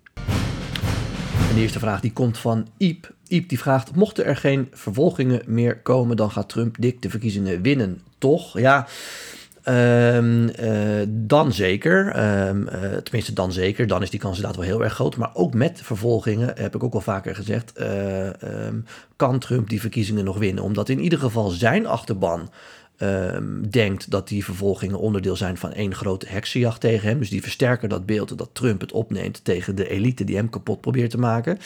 De 1.55 1.61
eerste 1.61 1.79
vraag 1.79 2.01
die 2.01 2.13
komt 2.13 2.39
van 2.39 2.69
Iep. 2.77 3.15
Die 3.41 3.59
vraagt, 3.59 3.95
mochten 3.95 4.25
er 4.25 4.37
geen 4.37 4.69
vervolgingen 4.73 5.43
meer 5.47 5.77
komen, 5.77 6.17
dan 6.17 6.31
gaat 6.31 6.49
Trump 6.49 6.77
dik 6.79 7.03
de 7.03 7.11
verkiezingen 7.11 7.63
winnen, 7.63 8.01
toch? 8.19 8.59
Ja, 8.59 8.87
um, 9.69 10.51
uh, 10.61 11.03
dan 11.09 11.53
zeker. 11.53 12.07
Um, 12.49 12.69
uh, 12.69 12.97
tenminste, 12.97 13.33
dan 13.33 13.53
zeker. 13.53 13.87
Dan 13.87 14.03
is 14.03 14.11
die 14.11 14.21
kans 14.21 14.37
inderdaad 14.37 14.61
wel 14.61 14.71
heel 14.71 14.85
erg 14.85 14.95
groot. 14.95 15.17
Maar 15.17 15.31
ook 15.35 15.55
met 15.55 15.81
vervolgingen, 15.83 16.53
heb 16.57 16.75
ik 16.75 16.83
ook 16.83 16.95
al 16.95 17.01
vaker 17.01 17.35
gezegd, 17.35 17.73
uh, 17.81 18.27
um, 18.67 18.85
kan 19.17 19.39
Trump 19.39 19.69
die 19.69 19.81
verkiezingen 19.81 20.25
nog 20.25 20.39
winnen. 20.39 20.65
Omdat 20.65 20.89
in 20.89 21.01
ieder 21.01 21.19
geval 21.19 21.49
zijn 21.49 21.87
achterban 21.87 22.51
denkt 23.71 24.11
dat 24.11 24.29
die 24.29 24.45
vervolgingen 24.45 24.99
onderdeel 24.99 25.37
zijn 25.37 25.57
van 25.57 25.73
één 25.73 25.95
grote 25.95 26.27
heksenjacht 26.29 26.81
tegen 26.81 27.09
hem. 27.09 27.19
Dus 27.19 27.31
die 27.31 27.43
versterken 27.43 27.89
dat 27.89 28.07
beeld 28.07 28.39
dat 28.39 28.51
Trump 28.53 28.81
het 28.81 28.93
opneemt 28.93 29.45
tegen 29.45 29.75
de 29.75 29.89
elite 29.89 30.25
die 30.25 30.37
hem 30.37 30.51
kapot 30.51 30.81
probeert 30.81 31.11
te 31.11 31.19
maken. 31.19 31.59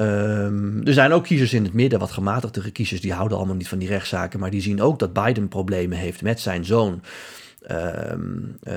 Um, 0.00 0.86
er 0.86 0.92
zijn 0.92 1.12
ook 1.12 1.24
kiezers 1.24 1.52
in 1.52 1.64
het 1.64 1.72
midden, 1.72 1.98
wat 1.98 2.10
gematigdere 2.10 2.70
kiezers, 2.70 3.00
die 3.00 3.12
houden 3.12 3.36
allemaal 3.38 3.56
niet 3.56 3.68
van 3.68 3.78
die 3.78 3.88
rechtszaken, 3.88 4.40
maar 4.40 4.50
die 4.50 4.60
zien 4.60 4.82
ook 4.82 4.98
dat 4.98 5.12
Biden 5.12 5.48
problemen 5.48 5.98
heeft 5.98 6.22
met 6.22 6.40
zijn 6.40 6.64
zoon. 6.64 7.02
Um, 7.70 8.58
uh, 8.62 8.74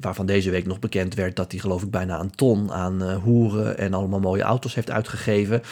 waarvan 0.00 0.26
deze 0.26 0.50
week 0.50 0.66
nog 0.66 0.78
bekend 0.78 1.14
werd 1.14 1.36
dat 1.36 1.52
hij 1.52 1.60
geloof 1.60 1.82
ik 1.82 1.90
bijna 1.90 2.20
een 2.20 2.30
ton 2.30 2.72
aan 2.72 3.02
uh, 3.02 3.16
hoeren 3.16 3.78
en 3.78 3.94
allemaal 3.94 4.20
mooie 4.20 4.42
auto's 4.42 4.74
heeft 4.74 4.90
uitgegeven. 4.90 5.62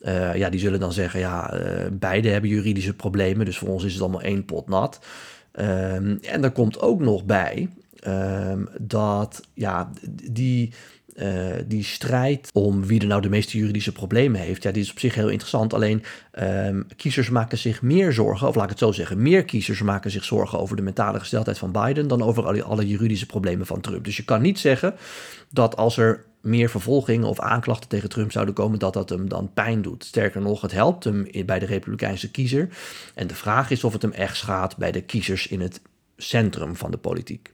Uh, 0.00 0.34
ja, 0.34 0.50
die 0.50 0.60
zullen 0.60 0.80
dan 0.80 0.92
zeggen, 0.92 1.20
ja, 1.20 1.54
beide 1.92 2.28
hebben 2.28 2.50
juridische 2.50 2.94
problemen, 2.94 3.44
dus 3.44 3.58
voor 3.58 3.68
ons 3.68 3.84
is 3.84 3.92
het 3.92 4.02
allemaal 4.02 4.22
één 4.22 4.44
pot 4.44 4.68
nat. 4.68 5.00
Um, 5.54 6.18
en 6.22 6.44
er 6.44 6.50
komt 6.50 6.80
ook 6.80 7.00
nog 7.00 7.24
bij 7.24 7.68
dat 8.80 9.40
ja, 9.54 9.90
die 10.30 10.72
uh, 11.22 11.54
die 11.66 11.84
strijd 11.84 12.50
om 12.52 12.86
wie 12.86 13.00
er 13.00 13.06
nou 13.06 13.20
de 13.20 13.28
meeste 13.28 13.58
juridische 13.58 13.92
problemen 13.92 14.40
heeft, 14.40 14.62
ja, 14.62 14.70
die 14.70 14.82
is 14.82 14.90
op 14.90 14.98
zich 14.98 15.14
heel 15.14 15.28
interessant. 15.28 15.74
Alleen 15.74 16.02
um, 16.40 16.86
kiezers 16.96 17.30
maken 17.30 17.58
zich 17.58 17.82
meer 17.82 18.12
zorgen, 18.12 18.48
of 18.48 18.54
laat 18.54 18.64
ik 18.64 18.70
het 18.70 18.78
zo 18.78 18.92
zeggen, 18.92 19.22
meer 19.22 19.44
kiezers 19.44 19.82
maken 19.82 20.10
zich 20.10 20.24
zorgen 20.24 20.58
over 20.58 20.76
de 20.76 20.82
mentale 20.82 21.18
gesteldheid 21.18 21.58
van 21.58 21.72
Biden 21.72 22.08
dan 22.08 22.22
over 22.22 22.46
alle, 22.46 22.62
alle 22.62 22.88
juridische 22.88 23.26
problemen 23.26 23.66
van 23.66 23.80
Trump. 23.80 24.04
Dus 24.04 24.16
je 24.16 24.24
kan 24.24 24.42
niet 24.42 24.58
zeggen 24.58 24.94
dat 25.50 25.76
als 25.76 25.96
er 25.96 26.24
meer 26.40 26.70
vervolgingen 26.70 27.28
of 27.28 27.40
aanklachten 27.40 27.88
tegen 27.88 28.08
Trump 28.08 28.32
zouden 28.32 28.54
komen, 28.54 28.78
dat 28.78 28.92
dat 28.92 29.08
hem 29.08 29.28
dan 29.28 29.50
pijn 29.54 29.82
doet. 29.82 30.04
Sterker 30.04 30.40
nog, 30.40 30.60
het 30.60 30.72
helpt 30.72 31.04
hem 31.04 31.26
bij 31.46 31.58
de 31.58 31.66
Republikeinse 31.66 32.30
kiezer. 32.30 32.68
En 33.14 33.26
de 33.26 33.34
vraag 33.34 33.70
is 33.70 33.84
of 33.84 33.92
het 33.92 34.02
hem 34.02 34.12
echt 34.12 34.36
schaadt 34.36 34.76
bij 34.76 34.92
de 34.92 35.02
kiezers 35.02 35.46
in 35.46 35.60
het 35.60 35.80
centrum 36.16 36.76
van 36.76 36.90
de 36.90 36.96
politiek. 36.96 37.52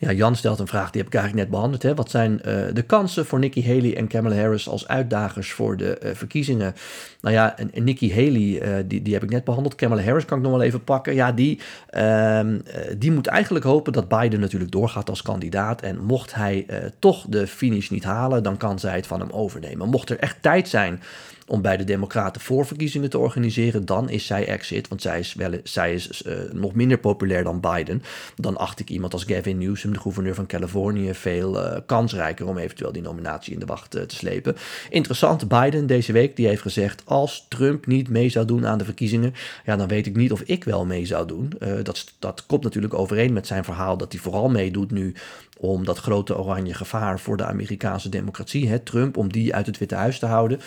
Ja, 0.00 0.12
Jan 0.12 0.36
stelt 0.36 0.58
een 0.58 0.66
vraag, 0.66 0.90
die 0.90 1.00
heb 1.02 1.10
ik 1.10 1.16
eigenlijk 1.18 1.44
net 1.44 1.54
behandeld. 1.54 1.82
Hè. 1.82 1.94
Wat 1.94 2.10
zijn 2.10 2.32
uh, 2.32 2.54
de 2.72 2.82
kansen 2.82 3.26
voor 3.26 3.38
Nikki 3.38 3.66
Haley 3.66 3.96
en 3.96 4.06
Kamala 4.06 4.36
Harris 4.36 4.68
als 4.68 4.88
uitdagers 4.88 5.52
voor 5.52 5.76
de 5.76 6.00
uh, 6.02 6.10
verkiezingen? 6.14 6.74
Nou 7.20 7.34
ja, 7.34 7.58
en, 7.58 7.84
Nikki 7.84 8.14
Haley, 8.14 8.78
uh, 8.78 8.84
die, 8.86 9.02
die 9.02 9.14
heb 9.14 9.22
ik 9.22 9.30
net 9.30 9.44
behandeld. 9.44 9.74
Kamala 9.74 10.02
Harris 10.02 10.24
kan 10.24 10.38
ik 10.38 10.44
nog 10.44 10.52
wel 10.52 10.62
even 10.62 10.84
pakken. 10.84 11.14
Ja, 11.14 11.32
die, 11.32 11.60
ehm, 11.90 12.58
die 12.98 13.12
moet 13.12 13.26
eigenlijk 13.26 13.64
hopen 13.64 13.92
dat 13.92 14.08
Biden 14.08 14.40
natuurlijk 14.40 14.70
doorgaat 14.70 15.10
als 15.10 15.22
kandidaat. 15.22 15.82
En 15.82 16.04
mocht 16.04 16.34
hij 16.34 16.66
toch 16.98 17.24
de 17.28 17.46
finish 17.46 17.88
niet 17.88 18.04
halen, 18.04 18.42
dan 18.42 18.56
kan 18.56 18.78
zij 18.78 18.96
het 18.96 19.06
van 19.06 19.20
hem 19.20 19.30
overnemen. 19.30 19.88
Mocht 19.88 20.10
er 20.10 20.18
echt 20.18 20.36
tijd 20.40 20.68
zijn 20.68 21.00
om 21.48 21.62
bij 21.62 21.76
de 21.76 21.84
Democraten 21.84 22.40
voorverkiezingen 22.40 23.10
te 23.10 23.18
organiseren, 23.18 23.84
dan 23.84 24.08
is 24.08 24.26
zij 24.26 24.46
exit. 24.46 24.88
Want 24.88 25.02
zij 25.02 25.18
is, 25.18 25.34
wel, 25.34 25.50
zij 25.62 25.94
is 25.94 26.22
uh, 26.26 26.34
nog 26.52 26.74
minder 26.74 26.98
populair 26.98 27.44
dan 27.44 27.60
Biden. 27.60 28.02
Dan 28.36 28.56
acht 28.56 28.80
ik 28.80 28.90
iemand 28.90 29.12
als 29.12 29.24
Gavin 29.24 29.58
Newsom, 29.58 29.92
de 29.92 30.00
gouverneur 30.00 30.34
van 30.34 30.46
Californië, 30.46 31.14
veel 31.14 31.64
uh, 31.64 31.76
kansrijker 31.86 32.46
om 32.46 32.58
eventueel 32.58 32.92
die 32.92 33.02
nominatie 33.02 33.52
in 33.52 33.58
de 33.58 33.66
wacht 33.66 33.96
uh, 33.96 34.02
te 34.02 34.14
slepen. 34.14 34.56
Interessant, 34.90 35.48
Biden 35.48 35.86
deze 35.86 36.12
week, 36.12 36.36
die 36.36 36.46
heeft 36.46 36.62
gezegd: 36.62 37.02
als 37.04 37.46
Trump 37.48 37.86
niet 37.86 38.08
mee 38.08 38.28
zou 38.28 38.46
doen 38.46 38.66
aan 38.66 38.78
de 38.78 38.84
verkiezingen, 38.84 39.34
ja, 39.64 39.76
dan 39.76 39.88
weet 39.88 40.06
ik 40.06 40.16
niet 40.16 40.32
of 40.32 40.40
ik 40.40 40.64
wel 40.64 40.86
mee 40.86 41.06
zou 41.06 41.26
doen. 41.26 41.52
dat, 41.82 42.12
dat 42.18 42.46
komt 42.46 42.62
natuurlijk 42.62 42.94
overeen 42.94 43.32
met 43.32 43.46
zijn 43.46 43.64
verhaal 43.64 43.96
dat 43.96 44.12
hij 44.12 44.20
vooral 44.20 44.48
meedoet 44.48 44.90
nu 44.90 45.14
om 45.58 45.84
dat 45.84 45.98
grote 45.98 46.38
oranje 46.38 46.74
gevaar 46.74 47.20
voor 47.20 47.36
de 47.36 47.44
Amerikaanse 47.44 48.08
democratie, 48.08 48.68
hè, 48.68 48.78
Trump, 48.78 49.16
om 49.16 49.32
die 49.32 49.54
uit 49.54 49.66
het 49.66 49.78
Witte 49.78 49.94
Huis 49.94 50.18
te 50.18 50.26
houden. 50.26 50.60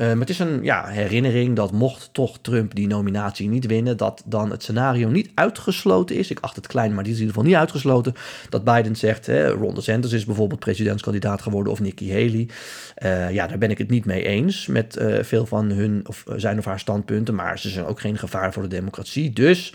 Uh, 0.00 0.06
maar 0.06 0.18
het 0.18 0.30
is 0.30 0.38
een 0.38 0.62
ja, 0.62 0.86
herinnering 0.86 1.56
dat 1.56 1.72
mocht 1.72 2.08
toch 2.12 2.38
Trump 2.40 2.74
die 2.74 2.86
nominatie 2.86 3.48
niet 3.48 3.66
winnen, 3.66 3.96
dat 3.96 4.22
dan 4.26 4.50
het 4.50 4.62
scenario 4.62 5.08
niet 5.08 5.30
uitgesloten 5.34 6.16
is. 6.16 6.30
Ik 6.30 6.38
acht 6.40 6.56
het 6.56 6.66
klein, 6.66 6.94
maar 6.94 7.04
die 7.04 7.12
is 7.12 7.18
in 7.18 7.26
ieder 7.26 7.36
geval 7.36 7.50
niet 7.50 7.60
uitgesloten. 7.60 8.14
Dat 8.48 8.64
Biden 8.64 8.96
zegt, 8.96 9.26
hè, 9.26 9.48
Ron 9.48 9.74
DeSantis 9.74 10.12
is 10.12 10.24
bijvoorbeeld 10.24 10.60
presidentskandidaat 10.60 11.42
geworden 11.42 11.72
of 11.72 11.80
Nikki 11.80 12.12
Haley. 12.12 12.48
Uh, 13.02 13.30
ja, 13.30 13.46
daar 13.46 13.58
ben 13.58 13.70
ik 13.70 13.78
het 13.78 13.90
niet 13.90 14.04
mee 14.04 14.24
eens 14.24 14.66
met 14.66 14.98
uh, 15.00 15.22
veel 15.22 15.46
van 15.46 15.70
hun 15.70 16.02
of 16.06 16.24
zijn 16.36 16.58
of 16.58 16.64
haar 16.64 16.80
standpunten. 16.80 17.34
Maar 17.34 17.58
ze 17.58 17.68
zijn 17.68 17.86
ook 17.86 18.00
geen 18.00 18.18
gevaar 18.18 18.52
voor 18.52 18.62
de 18.62 18.68
democratie. 18.68 19.32
Dus 19.32 19.74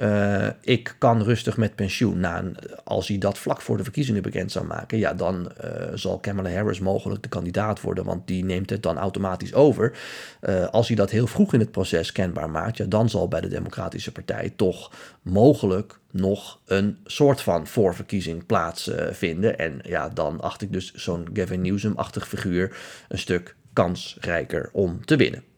uh, 0.00 0.48
ik 0.60 0.94
kan 0.98 1.22
rustig 1.22 1.56
met 1.56 1.74
pensioen. 1.74 2.20
Nou, 2.20 2.54
als 2.84 3.08
hij 3.08 3.18
dat 3.18 3.38
vlak 3.38 3.60
voor 3.60 3.76
de 3.76 3.82
verkiezingen 3.82 4.22
bekend 4.22 4.52
zou 4.52 4.66
maken, 4.66 4.98
ja, 4.98 5.14
dan 5.14 5.52
uh, 5.64 5.70
zal 5.94 6.18
Kamala 6.18 6.50
Harris 6.50 6.80
mogelijk 6.80 7.22
de 7.22 7.28
kandidaat 7.28 7.80
worden, 7.80 8.04
want 8.04 8.26
die 8.26 8.44
neemt 8.44 8.70
het 8.70 8.82
dan 8.82 8.98
automatisch 8.98 9.54
over. 9.54 9.98
Uh, 10.40 10.66
als 10.66 10.86
hij 10.86 10.96
dat 10.96 11.10
heel 11.10 11.26
vroeg 11.26 11.54
in 11.54 11.60
het 11.60 11.70
proces 11.70 12.12
kenbaar 12.12 12.50
maakt, 12.50 12.76
ja, 12.76 12.84
dan 12.84 13.08
zal 13.08 13.28
bij 13.28 13.40
de 13.40 13.48
Democratische 13.48 14.12
Partij 14.12 14.52
toch 14.56 14.92
mogelijk 15.22 15.98
nog 16.10 16.60
een 16.66 16.98
soort 17.04 17.40
van 17.40 17.66
voorverkiezing 17.66 18.46
plaatsvinden. 18.46 19.58
en 19.58 19.80
ja, 19.82 20.08
dan 20.08 20.40
acht 20.40 20.62
ik 20.62 20.72
dus 20.72 20.94
zo'n 20.94 21.28
Gavin 21.32 21.60
Newsom-achtig 21.60 22.28
figuur 22.28 22.76
een 23.08 23.18
stuk 23.18 23.56
kansrijker 23.72 24.70
om 24.72 25.04
te 25.04 25.16
winnen. 25.16 25.51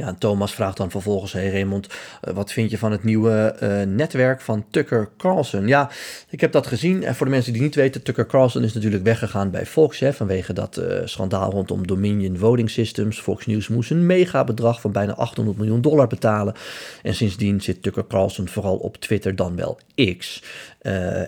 Ja, 0.00 0.14
Thomas 0.18 0.54
vraagt 0.54 0.76
dan 0.76 0.90
vervolgens: 0.90 1.32
Hey 1.32 1.50
Raymond, 1.50 1.86
uh, 1.88 2.34
wat 2.34 2.52
vind 2.52 2.70
je 2.70 2.78
van 2.78 2.92
het 2.92 3.04
nieuwe 3.04 3.56
uh, 3.62 3.82
netwerk 3.82 4.40
van 4.40 4.64
Tucker 4.70 5.08
Carlson? 5.16 5.66
Ja, 5.66 5.90
ik 6.28 6.40
heb 6.40 6.52
dat 6.52 6.66
gezien. 6.66 7.04
En 7.04 7.14
voor 7.14 7.26
de 7.26 7.32
mensen 7.32 7.52
die 7.52 7.62
niet 7.62 7.74
weten, 7.74 8.02
Tucker 8.02 8.26
Carlson 8.26 8.62
is 8.62 8.72
natuurlijk 8.72 9.04
weggegaan 9.04 9.50
bij 9.50 9.66
Fox 9.66 10.02
vanwege 10.10 10.52
dat 10.52 10.78
uh, 10.78 11.00
schandaal 11.04 11.50
rondom 11.50 11.86
Dominion 11.86 12.36
Voting 12.36 12.70
Systems. 12.70 13.20
Fox 13.20 13.46
News 13.46 13.68
moest 13.68 13.90
een 13.90 14.06
megabedrag 14.06 14.80
van 14.80 14.92
bijna 14.92 15.14
800 15.14 15.58
miljoen 15.58 15.80
dollar 15.80 16.06
betalen. 16.06 16.54
En 17.02 17.14
sindsdien 17.14 17.60
zit 17.60 17.82
Tucker 17.82 18.06
Carlson 18.06 18.48
vooral 18.48 18.76
op 18.76 18.96
Twitter, 18.96 19.36
dan 19.36 19.56
wel 19.56 19.78
X. 20.18 20.42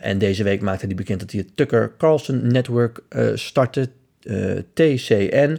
en 0.00 0.18
deze 0.18 0.42
week 0.42 0.60
maakte 0.60 0.86
hij 0.86 0.94
bekend 0.94 1.20
dat 1.20 1.30
hij 1.30 1.40
het 1.40 1.56
Tucker 1.56 1.92
Carlson 1.98 2.46
Network 2.46 3.00
startte, 3.34 3.88
TCN. 4.74 5.58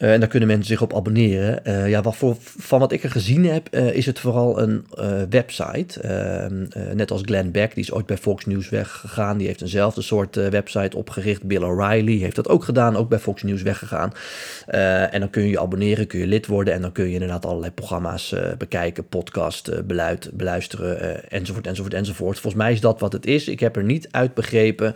Uh, 0.00 0.12
en 0.12 0.20
daar 0.20 0.28
kunnen 0.28 0.48
mensen 0.48 0.66
zich 0.66 0.82
op 0.82 0.94
abonneren. 0.94 1.60
Uh, 1.64 1.88
ja, 1.88 2.02
wat 2.02 2.16
voor, 2.16 2.36
van 2.40 2.78
wat 2.80 2.92
ik 2.92 3.02
er 3.02 3.10
gezien 3.10 3.44
heb, 3.44 3.68
uh, 3.70 3.94
is 3.94 4.06
het 4.06 4.20
vooral 4.20 4.60
een 4.60 4.86
website. 5.30 6.00
Ehm, 6.00 6.96
net 6.96 7.10
als 7.10 7.22
Glenn 7.24 7.50
Beck, 7.50 7.74
die 7.74 7.82
is 7.82 7.92
ooit 7.92 8.06
bij 8.06 8.16
Fox 8.16 8.46
News 8.46 8.68
weggegaan. 8.68 9.38
Die 9.38 9.46
heeft 9.46 9.60
eenzelfde 9.60 10.02
soort 10.02 10.34
website 10.34 10.96
opgericht. 10.96 11.42
Bill 11.42 11.62
O'Reilly 11.62 12.18
heeft 12.18 12.36
dat 12.36 12.48
ook 12.48 12.64
gedaan, 12.64 12.96
ook 12.96 13.08
bij 13.08 13.18
Fox 13.18 13.42
News 13.42 13.62
weggegaan. 13.62 14.12
en 15.10 15.20
dan 15.20 15.30
kun 15.30 15.42
je 15.42 15.50
je 15.50 15.60
abonneren, 15.60 16.06
kun 16.06 16.18
je 16.18 16.26
lid 16.26 16.46
worden. 16.46 16.74
En 16.74 16.80
dan 16.80 16.92
kun 16.92 17.06
je 17.06 17.12
inderdaad 17.12 17.46
allerlei 17.46 17.72
programma's 17.72 18.34
bekijken, 18.58 19.08
podcast 19.08 19.86
beluid, 19.86 20.30
beluisteren, 20.32 21.30
enzovoort, 21.30 21.66
enzovoort, 21.66 21.94
enzovoort. 21.94 22.38
Volgens 22.38 22.62
mij 22.62 22.72
is 22.72 22.80
dat 22.80 23.00
wat 23.00 23.12
het 23.12 23.26
is. 23.26 23.48
Ik 23.48 23.60
heb 23.60 23.76
er 23.76 23.84
niet 23.84 24.08
uit 24.10 24.34
begrepen 24.34 24.94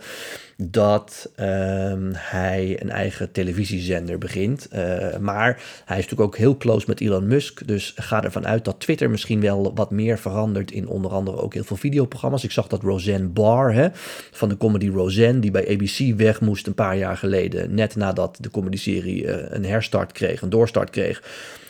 dat 0.57 1.31
um, 1.39 2.11
hij 2.13 2.77
een 2.81 2.89
eigen 2.89 3.31
televisiezender 3.31 4.17
begint. 4.17 4.67
Uh, 4.73 5.17
maar 5.17 5.61
hij 5.85 5.97
is 5.97 6.03
natuurlijk 6.03 6.21
ook 6.21 6.37
heel 6.37 6.57
close 6.57 6.85
met 6.87 7.01
Elon 7.01 7.27
Musk. 7.27 7.67
Dus 7.67 7.93
ga 7.95 8.23
ervan 8.23 8.47
uit 8.47 8.65
dat 8.65 8.79
Twitter 8.79 9.09
misschien 9.09 9.41
wel 9.41 9.73
wat 9.75 9.91
meer 9.91 10.17
verandert 10.17 10.71
in 10.71 10.87
onder 10.87 11.11
andere 11.11 11.37
ook 11.37 11.53
heel 11.53 11.63
veel 11.63 11.77
videoprogramma's. 11.77 12.43
Ik 12.43 12.51
zag 12.51 12.67
dat 12.67 12.81
Roseanne 12.81 13.27
Barr 13.27 13.73
hè, 13.73 13.87
van 14.31 14.49
de 14.49 14.57
comedy 14.57 14.89
Roseanne, 14.89 15.39
die 15.39 15.51
bij 15.51 15.69
ABC 15.73 16.17
weg 16.17 16.41
moest 16.41 16.67
een 16.67 16.73
paar 16.73 16.97
jaar 16.97 17.17
geleden, 17.17 17.73
net 17.73 17.95
nadat 17.95 18.37
de 18.39 18.49
comedyserie 18.49 19.23
uh, 19.23 19.35
een 19.49 19.65
herstart 19.65 20.11
kreeg, 20.11 20.41
een 20.41 20.49
doorstart 20.49 20.89
kreeg 20.89 21.21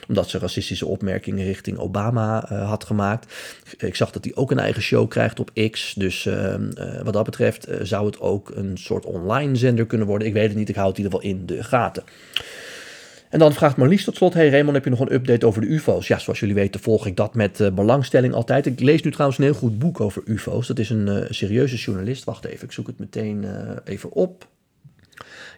omdat 0.08 0.30
ze 0.30 0.40
racistische 0.40 0.86
opmerkingen 0.86 1.46
richting 1.46 1.78
Obama 1.78 2.52
uh, 2.52 2.68
had 2.68 2.84
gemaakt. 2.84 3.34
Ik 3.78 3.96
zag 3.96 4.12
dat 4.12 4.24
hij 4.24 4.36
ook 4.36 4.52
een 4.52 4.60
eigen 4.60 4.82
show 4.82 5.10
krijgt 5.10 5.40
op 5.40 5.52
X. 5.72 5.94
Dus 5.94 6.26
uh, 6.26 6.54
uh, 6.54 7.02
wat 7.04 7.14
dat 7.14 7.26
betreft 7.26 7.68
zou 7.82 8.06
het 8.06 8.20
ook 8.20 8.52
een 8.56 8.78
soort 8.78 9.06
online 9.06 9.56
zender 9.56 9.86
kunnen 9.86 10.08
worden. 10.08 10.28
Ik 10.28 10.34
weet 10.34 10.48
het 10.48 10.58
niet, 10.58 10.70
ik 10.70 10.76
hou 10.76 10.88
het 10.88 10.98
in 10.98 11.04
ieder 11.04 11.20
geval 11.20 11.36
in 11.36 11.46
de 11.46 11.64
gaten. 11.64 12.04
En 13.30 13.40
dan 13.40 13.54
vraagt 13.54 13.78
Marlies 13.78 14.04
tot 14.04 14.16
slot: 14.16 14.34
Hey 14.34 14.50
Raymond, 14.50 14.76
heb 14.76 14.84
je 14.84 14.90
nog 14.90 15.00
een 15.00 15.14
update 15.14 15.46
over 15.46 15.62
de 15.62 15.68
UFO's? 15.68 16.08
Ja, 16.08 16.20
zoals 16.20 16.40
jullie 16.40 16.56
weten 16.56 16.80
volg 16.80 17.06
ik 17.06 17.16
dat 17.16 17.34
met 17.36 17.70
belangstelling 17.74 18.34
altijd. 18.34 18.66
Ik 18.66 18.80
lees 18.80 19.02
nu 19.02 19.12
trouwens 19.12 19.40
een 19.40 19.46
heel 19.46 19.54
goed 19.54 19.80
boek 19.80 20.02
over 20.02 20.22
UFO's. 20.26 20.68
Dat 20.68 20.80
is 20.80 20.90
een 20.90 21.28
serieuze 21.30 21.76
journalist. 21.76 22.24
Wacht 22.24 22.46
even, 22.46 22.66
ik 22.66 22.72
zoek 22.72 22.88
het 22.88 23.00
meteen 23.00 23.46
even 23.86 24.12
op. 24.12 24.48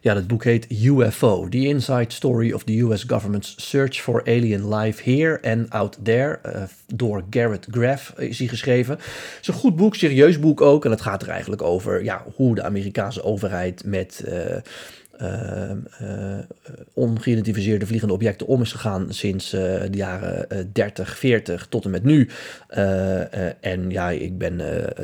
Ja, 0.02 0.14
dat 0.14 0.28
boek 0.28 0.44
heet 0.44 0.68
UFO, 0.70 1.48
The 1.50 1.58
Inside 1.58 2.06
Story 2.08 2.52
of 2.52 2.64
the 2.64 2.80
US 2.80 3.04
Government's 3.04 3.54
Search 3.58 4.02
for 4.02 4.22
Alien 4.26 4.76
Life 4.76 5.12
Here 5.12 5.40
and 5.42 5.70
Out 5.70 5.98
There. 6.04 6.40
Uh, 6.46 6.62
door 6.86 7.24
Garrett 7.30 7.68
Graff 7.72 8.14
is 8.18 8.40
hij 8.40 8.48
geschreven. 8.48 8.96
Het 8.96 9.38
is 9.42 9.48
een 9.48 9.54
goed 9.54 9.76
boek, 9.76 9.96
serieus 9.96 10.40
boek 10.40 10.62
ook. 10.62 10.86
En 10.86 10.92
het 10.92 11.02
gaat 11.02 11.22
er 11.22 11.30
eigenlijk 11.30 11.62
over 11.62 12.04
ja, 12.04 12.26
hoe 12.36 12.56
de 12.56 12.64
Amerikaanse 12.64 13.24
overheid 13.24 13.84
met... 13.86 14.24
Uh, 14.28 14.34
ongeïdentificeerde 16.94 17.86
vliegende 17.88 18.14
objecten 18.14 18.48
om 18.48 18.62
is 18.62 18.72
gegaan 18.72 19.14
sinds 19.14 19.54
uh, 19.54 19.62
de 19.62 19.98
jaren 19.98 20.70
30, 20.74 21.18
40 21.18 21.68
tot 21.70 21.86
en 21.86 21.92
met 21.92 22.04
nu. 22.04 22.30
en 23.60 23.90
ja, 23.90 24.10
ik 24.10 24.38
ben 24.38 24.60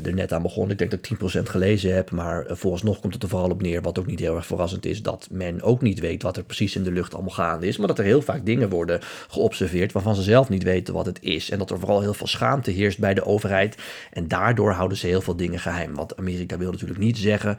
er 0.05 0.13
net 0.13 0.33
aan 0.33 0.41
begonnen. 0.41 0.71
Ik 0.71 0.77
denk 0.77 0.91
dat 0.91 1.31
ik 1.33 1.41
10% 1.41 1.49
gelezen 1.49 1.95
heb, 1.95 2.11
maar 2.11 2.45
vooralsnog 2.47 2.99
komt 2.99 3.13
het 3.13 3.23
er 3.23 3.29
vooral 3.29 3.49
op 3.49 3.61
neer, 3.61 3.81
wat 3.81 3.99
ook 3.99 4.05
niet 4.05 4.19
heel 4.19 4.35
erg 4.35 4.45
verrassend 4.45 4.85
is, 4.85 5.01
dat 5.01 5.27
men 5.31 5.61
ook 5.61 5.81
niet 5.81 5.99
weet 5.99 6.23
wat 6.23 6.37
er 6.37 6.43
precies 6.43 6.75
in 6.75 6.83
de 6.83 6.91
lucht 6.91 7.13
allemaal 7.13 7.33
gaande 7.33 7.67
is, 7.67 7.77
maar 7.77 7.87
dat 7.87 7.99
er 7.99 8.05
heel 8.05 8.21
vaak 8.21 8.45
dingen 8.45 8.69
worden 8.69 8.99
geobserveerd 9.27 9.91
waarvan 9.91 10.15
ze 10.15 10.21
zelf 10.21 10.49
niet 10.49 10.63
weten 10.63 10.93
wat 10.93 11.05
het 11.05 11.21
is. 11.21 11.49
En 11.49 11.57
dat 11.57 11.69
er 11.69 11.79
vooral 11.79 12.01
heel 12.01 12.13
veel 12.13 12.27
schaamte 12.27 12.71
heerst 12.71 12.99
bij 12.99 13.13
de 13.13 13.25
overheid. 13.25 13.77
En 14.11 14.27
daardoor 14.27 14.71
houden 14.71 14.97
ze 14.97 15.07
heel 15.07 15.21
veel 15.21 15.35
dingen 15.35 15.59
geheim. 15.59 15.95
Want 15.95 16.17
Amerika 16.17 16.57
wil 16.57 16.71
natuurlijk 16.71 16.99
niet 16.99 17.17
zeggen 17.17 17.57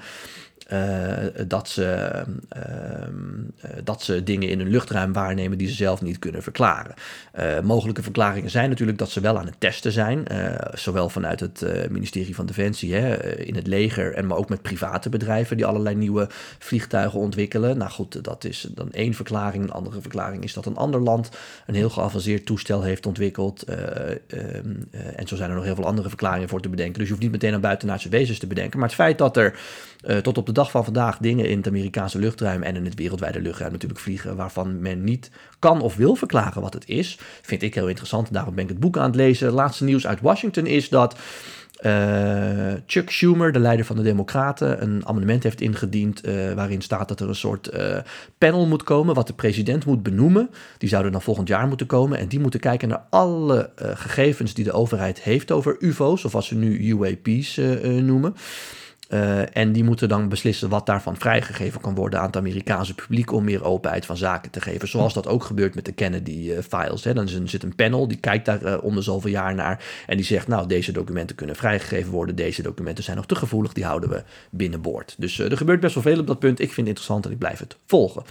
dat, 1.47 1.68
ze, 1.68 2.23
uh, 2.56 2.62
dat 3.85 4.02
ze 4.02 4.23
dingen 4.23 4.49
in 4.49 4.59
hun 4.59 4.71
luchtruim 4.71 5.12
waarnemen 5.12 5.59
die 5.59 5.68
ze 5.68 5.75
zelf 5.75 6.02
niet 6.02 6.18
kunnen 6.18 6.42
verklaren. 6.42 6.94
Uh, 7.38 7.61
mogelijke 7.61 8.02
verklaringen 8.02 8.50
zijn 8.50 8.68
natuurlijk 8.68 8.99
dat 8.99 9.11
ze 9.11 9.21
wel 9.21 9.38
aan 9.38 9.47
het 9.47 9.61
testen 9.61 9.92
zijn, 9.92 10.26
zowel 10.73 11.09
vanuit 11.09 11.40
het 11.40 11.66
ministerie 11.90 12.35
van 12.35 12.47
Defensie, 12.47 12.94
hè, 12.94 13.35
in 13.37 13.54
het 13.54 13.66
leger 13.66 14.14
en 14.14 14.26
maar 14.26 14.37
ook 14.37 14.49
met 14.49 14.62
private 14.62 15.09
bedrijven 15.09 15.56
die 15.56 15.66
allerlei 15.66 15.94
nieuwe 15.94 16.26
vliegtuigen 16.59 17.18
ontwikkelen. 17.18 17.78
Nou 17.78 17.90
goed, 17.90 18.25
dat 18.25 18.44
is 18.44 18.68
dan 18.75 18.92
één 18.92 19.14
verklaring. 19.14 19.64
Een 19.64 19.71
andere 19.71 20.00
verklaring 20.00 20.44
is 20.44 20.52
dat 20.52 20.66
een 20.66 20.76
ander 20.76 21.00
land 21.00 21.30
een 21.66 21.75
heel 21.75 21.90
geavanceerd 21.90 22.47
toestel 22.47 22.83
heeft 22.83 23.06
ontwikkeld. 23.06 23.64
Um, 23.68 24.88
en 25.16 25.26
zo 25.28 25.37
zijn 25.37 25.50
er 25.50 25.56
nog 25.56 25.64
heel 25.64 25.75
veel 25.75 25.87
andere 25.87 26.09
verklaringen 26.09 26.49
voor 26.49 26.61
te 26.61 26.68
bedenken. 26.68 26.99
Dus 26.99 27.02
je 27.02 27.11
hoeft 27.11 27.23
niet 27.23 27.33
meteen 27.33 27.54
aan 27.54 27.61
buitenaardse 27.61 28.09
wezens 28.09 28.38
te 28.38 28.47
bedenken. 28.47 28.78
Maar 28.78 28.88
het 28.88 28.97
feit 28.97 29.18
dat 29.18 29.37
er 29.37 29.59
tot 30.23 30.38
op 30.38 30.47
de 30.47 30.52
dag 30.54 30.70
van 30.70 30.84
vandaag 30.84 31.18
dingen 31.18 31.49
in 31.49 31.56
het 31.56 31.66
Amerikaanse 31.66 32.18
luchtruim 32.18 32.62
en 32.62 32.76
in 32.76 32.84
het 32.84 32.94
wereldwijde 32.94 33.40
luchtruim 33.40 33.73
natuurlijk 33.73 34.00
vliegen 34.00 34.37
waarvan 34.37 34.80
men 34.80 35.04
niet 35.04 35.30
kan 35.58 35.80
of 35.80 35.96
wil 35.96 36.14
verklaren 36.14 36.62
wat 36.62 36.75
het 36.75 36.88
is, 36.88 37.18
vind 37.42 37.62
ik 37.62 37.75
heel 37.75 37.88
interessant. 37.88 38.32
Daarom 38.32 38.54
ben 38.54 38.64
ik 38.64 38.70
het 38.70 38.80
boek 38.80 38.99
aan 38.99 39.06
het 39.06 39.14
lezen. 39.14 39.52
laatste 39.52 39.84
nieuws 39.84 40.06
uit 40.06 40.20
Washington 40.20 40.66
is 40.66 40.88
dat 40.88 41.16
uh, 41.80 42.73
Chuck 42.87 43.11
Schumer, 43.11 43.52
de 43.52 43.58
leider 43.58 43.87
van 43.87 43.96
de 43.96 44.02
Democraten, 44.02 44.82
een 44.82 45.06
amendement 45.06 45.42
heeft 45.42 45.61
ingediend 45.61 46.26
uh, 46.28 46.52
waarin 46.52 46.80
staat 46.80 47.08
dat 47.08 47.20
er 47.20 47.28
een 47.28 47.34
soort 47.34 47.75
uh, 47.75 47.99
panel 48.38 48.66
moet 48.66 48.82
komen 48.82 49.14
wat 49.14 49.26
de 49.26 49.32
president 49.32 49.84
moet 49.84 50.02
benoemen. 50.02 50.50
Die 50.78 50.88
zouden 50.88 51.12
dan 51.12 51.23
volgend 51.23 51.49
jaar 51.49 51.68
moeten 51.68 51.87
komen 51.87 52.18
en 52.18 52.28
die 52.28 52.40
moeten 52.40 52.61
kijken 52.61 52.88
naar 52.88 53.02
alle 53.11 53.70
gegevens 53.76 54.54
die 54.54 54.64
de 54.64 54.73
overheid 54.73 55.20
heeft 55.23 55.50
over 55.50 55.76
UFO's, 55.78 56.25
of 56.25 56.32
wat 56.32 56.44
ze 56.44 56.54
nu 56.54 56.88
UAP's 56.88 57.61
noemen. 57.82 58.34
Uh, 59.08 59.56
en 59.56 59.73
die 59.73 59.84
moeten 59.84 60.08
dan 60.08 60.28
beslissen 60.28 60.68
wat 60.68 60.87
daarvan 60.87 61.16
vrijgegeven 61.16 61.80
kan 61.80 61.94
worden 61.94 62.20
aan 62.20 62.26
het 62.26 62.37
Amerikaanse 62.37 62.94
publiek 62.94 63.32
om 63.32 63.44
meer 63.44 63.64
openheid 63.64 64.06
van 64.06 64.16
zaken 64.16 64.50
te 64.50 64.61
geven. 64.61 64.88
Zoals 64.88 65.14
dat 65.14 65.26
ook 65.26 65.44
gebeurt 65.44 65.75
met 65.75 65.84
de 65.84 65.92
Kennedy-files. 65.92 67.02
Dan 67.02 67.28
zit 67.28 67.62
een 67.62 67.75
panel, 67.75 68.08
die 68.08 68.16
kijkt 68.16 68.44
daar 68.44 68.62
uh, 68.62 68.76
om 68.82 68.94
de 68.94 69.02
zoveel 69.02 69.30
jaar 69.30 69.54
naar 69.54 69.84
en 70.06 70.16
die 70.16 70.26
zegt, 70.26 70.49
nou, 70.49 70.66
deze 70.66 70.92
documenten 70.92 71.37
kunnen 71.37 71.56
vrijgegeven 71.56 72.11
worden, 72.12 72.37
deze 72.37 72.62
documenten 72.62 73.04
zijn 73.04 73.16
nog 73.16 73.26
te 73.26 73.34
gevoelig, 73.34 73.73
die 73.73 73.84
houden 73.84 74.08
we 74.08 74.23
binnenboord. 74.50 75.14
Dus 75.18 75.38
uh, 75.38 75.50
er 75.50 75.56
gebeurt 75.56 75.80
best 75.80 75.94
wel 75.94 76.02
veel 76.02 76.18
op 76.18 76.26
dat 76.26 76.38
punt. 76.38 76.61
Ik 76.61 76.73
vind 76.73 76.76
het 76.76 76.87
interessant 76.87 77.26
en 77.26 77.32
ik 77.32 77.38
blijf 77.38 77.58
het 77.58 77.76
volgen. 77.87 78.23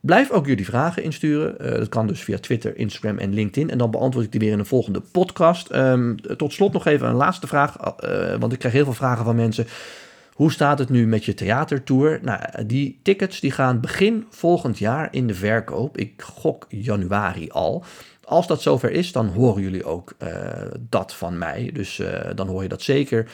Blijf 0.00 0.30
ook 0.30 0.46
jullie 0.46 0.64
vragen 0.64 1.02
insturen. 1.02 1.56
Uh, 1.60 1.70
dat 1.70 1.88
kan 1.88 2.06
dus 2.06 2.20
via 2.20 2.38
Twitter, 2.38 2.76
Instagram 2.76 3.18
en 3.18 3.34
LinkedIn. 3.34 3.70
En 3.70 3.78
dan 3.78 3.90
beantwoord 3.90 4.24
ik 4.24 4.30
die 4.30 4.40
weer 4.40 4.52
in 4.52 4.58
een 4.58 4.66
volgende 4.66 5.00
podcast. 5.00 5.74
Um, 5.74 6.20
tot 6.36 6.52
slot 6.52 6.72
nog 6.72 6.86
even 6.86 7.08
een 7.08 7.14
laatste 7.14 7.46
vraag. 7.46 7.76
Uh, 8.04 8.34
want 8.36 8.52
ik 8.52 8.58
krijg 8.58 8.74
heel 8.74 8.84
veel 8.84 8.92
vragen 8.92 9.24
van 9.24 9.36
mensen. 9.36 9.66
Hoe 10.32 10.52
staat 10.52 10.78
het 10.78 10.88
nu 10.88 11.06
met 11.06 11.24
je 11.24 11.34
theatertour? 11.34 12.18
Nou, 12.22 12.40
die 12.66 13.00
tickets 13.02 13.40
die 13.40 13.50
gaan 13.50 13.80
begin 13.80 14.26
volgend 14.30 14.78
jaar 14.78 15.08
in 15.10 15.26
de 15.26 15.34
verkoop. 15.34 15.96
Ik 15.98 16.22
gok 16.22 16.66
januari 16.68 17.50
al. 17.50 17.84
Als 18.24 18.46
dat 18.46 18.62
zover 18.62 18.90
is, 18.90 19.12
dan 19.12 19.26
horen 19.26 19.62
jullie 19.62 19.84
ook 19.84 20.14
uh, 20.22 20.30
dat 20.88 21.14
van 21.14 21.38
mij. 21.38 21.70
Dus 21.72 22.02
dan 22.34 22.48
hoor 22.48 22.62
je 22.62 22.68
dat 22.68 22.82
zeker 22.82 23.30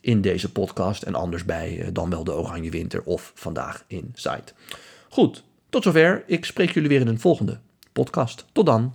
in 0.00 0.20
deze 0.20 0.52
podcast. 0.52 1.02
En 1.02 1.14
anders 1.14 1.44
bij 1.44 1.88
dan 1.92 2.10
wel 2.10 2.24
de 2.24 2.34
Oranje 2.34 2.70
Winter 2.70 3.02
of 3.02 3.32
vandaag 3.34 3.84
in 3.86 4.10
Site. 4.14 4.52
Goed, 5.08 5.44
tot 5.68 5.82
zover. 5.82 6.22
Ik 6.26 6.44
spreek 6.44 6.70
jullie 6.70 6.88
weer 6.88 7.00
in 7.00 7.08
een 7.08 7.20
volgende 7.20 7.58
podcast. 7.92 8.46
Tot 8.52 8.66
dan. 8.66 8.94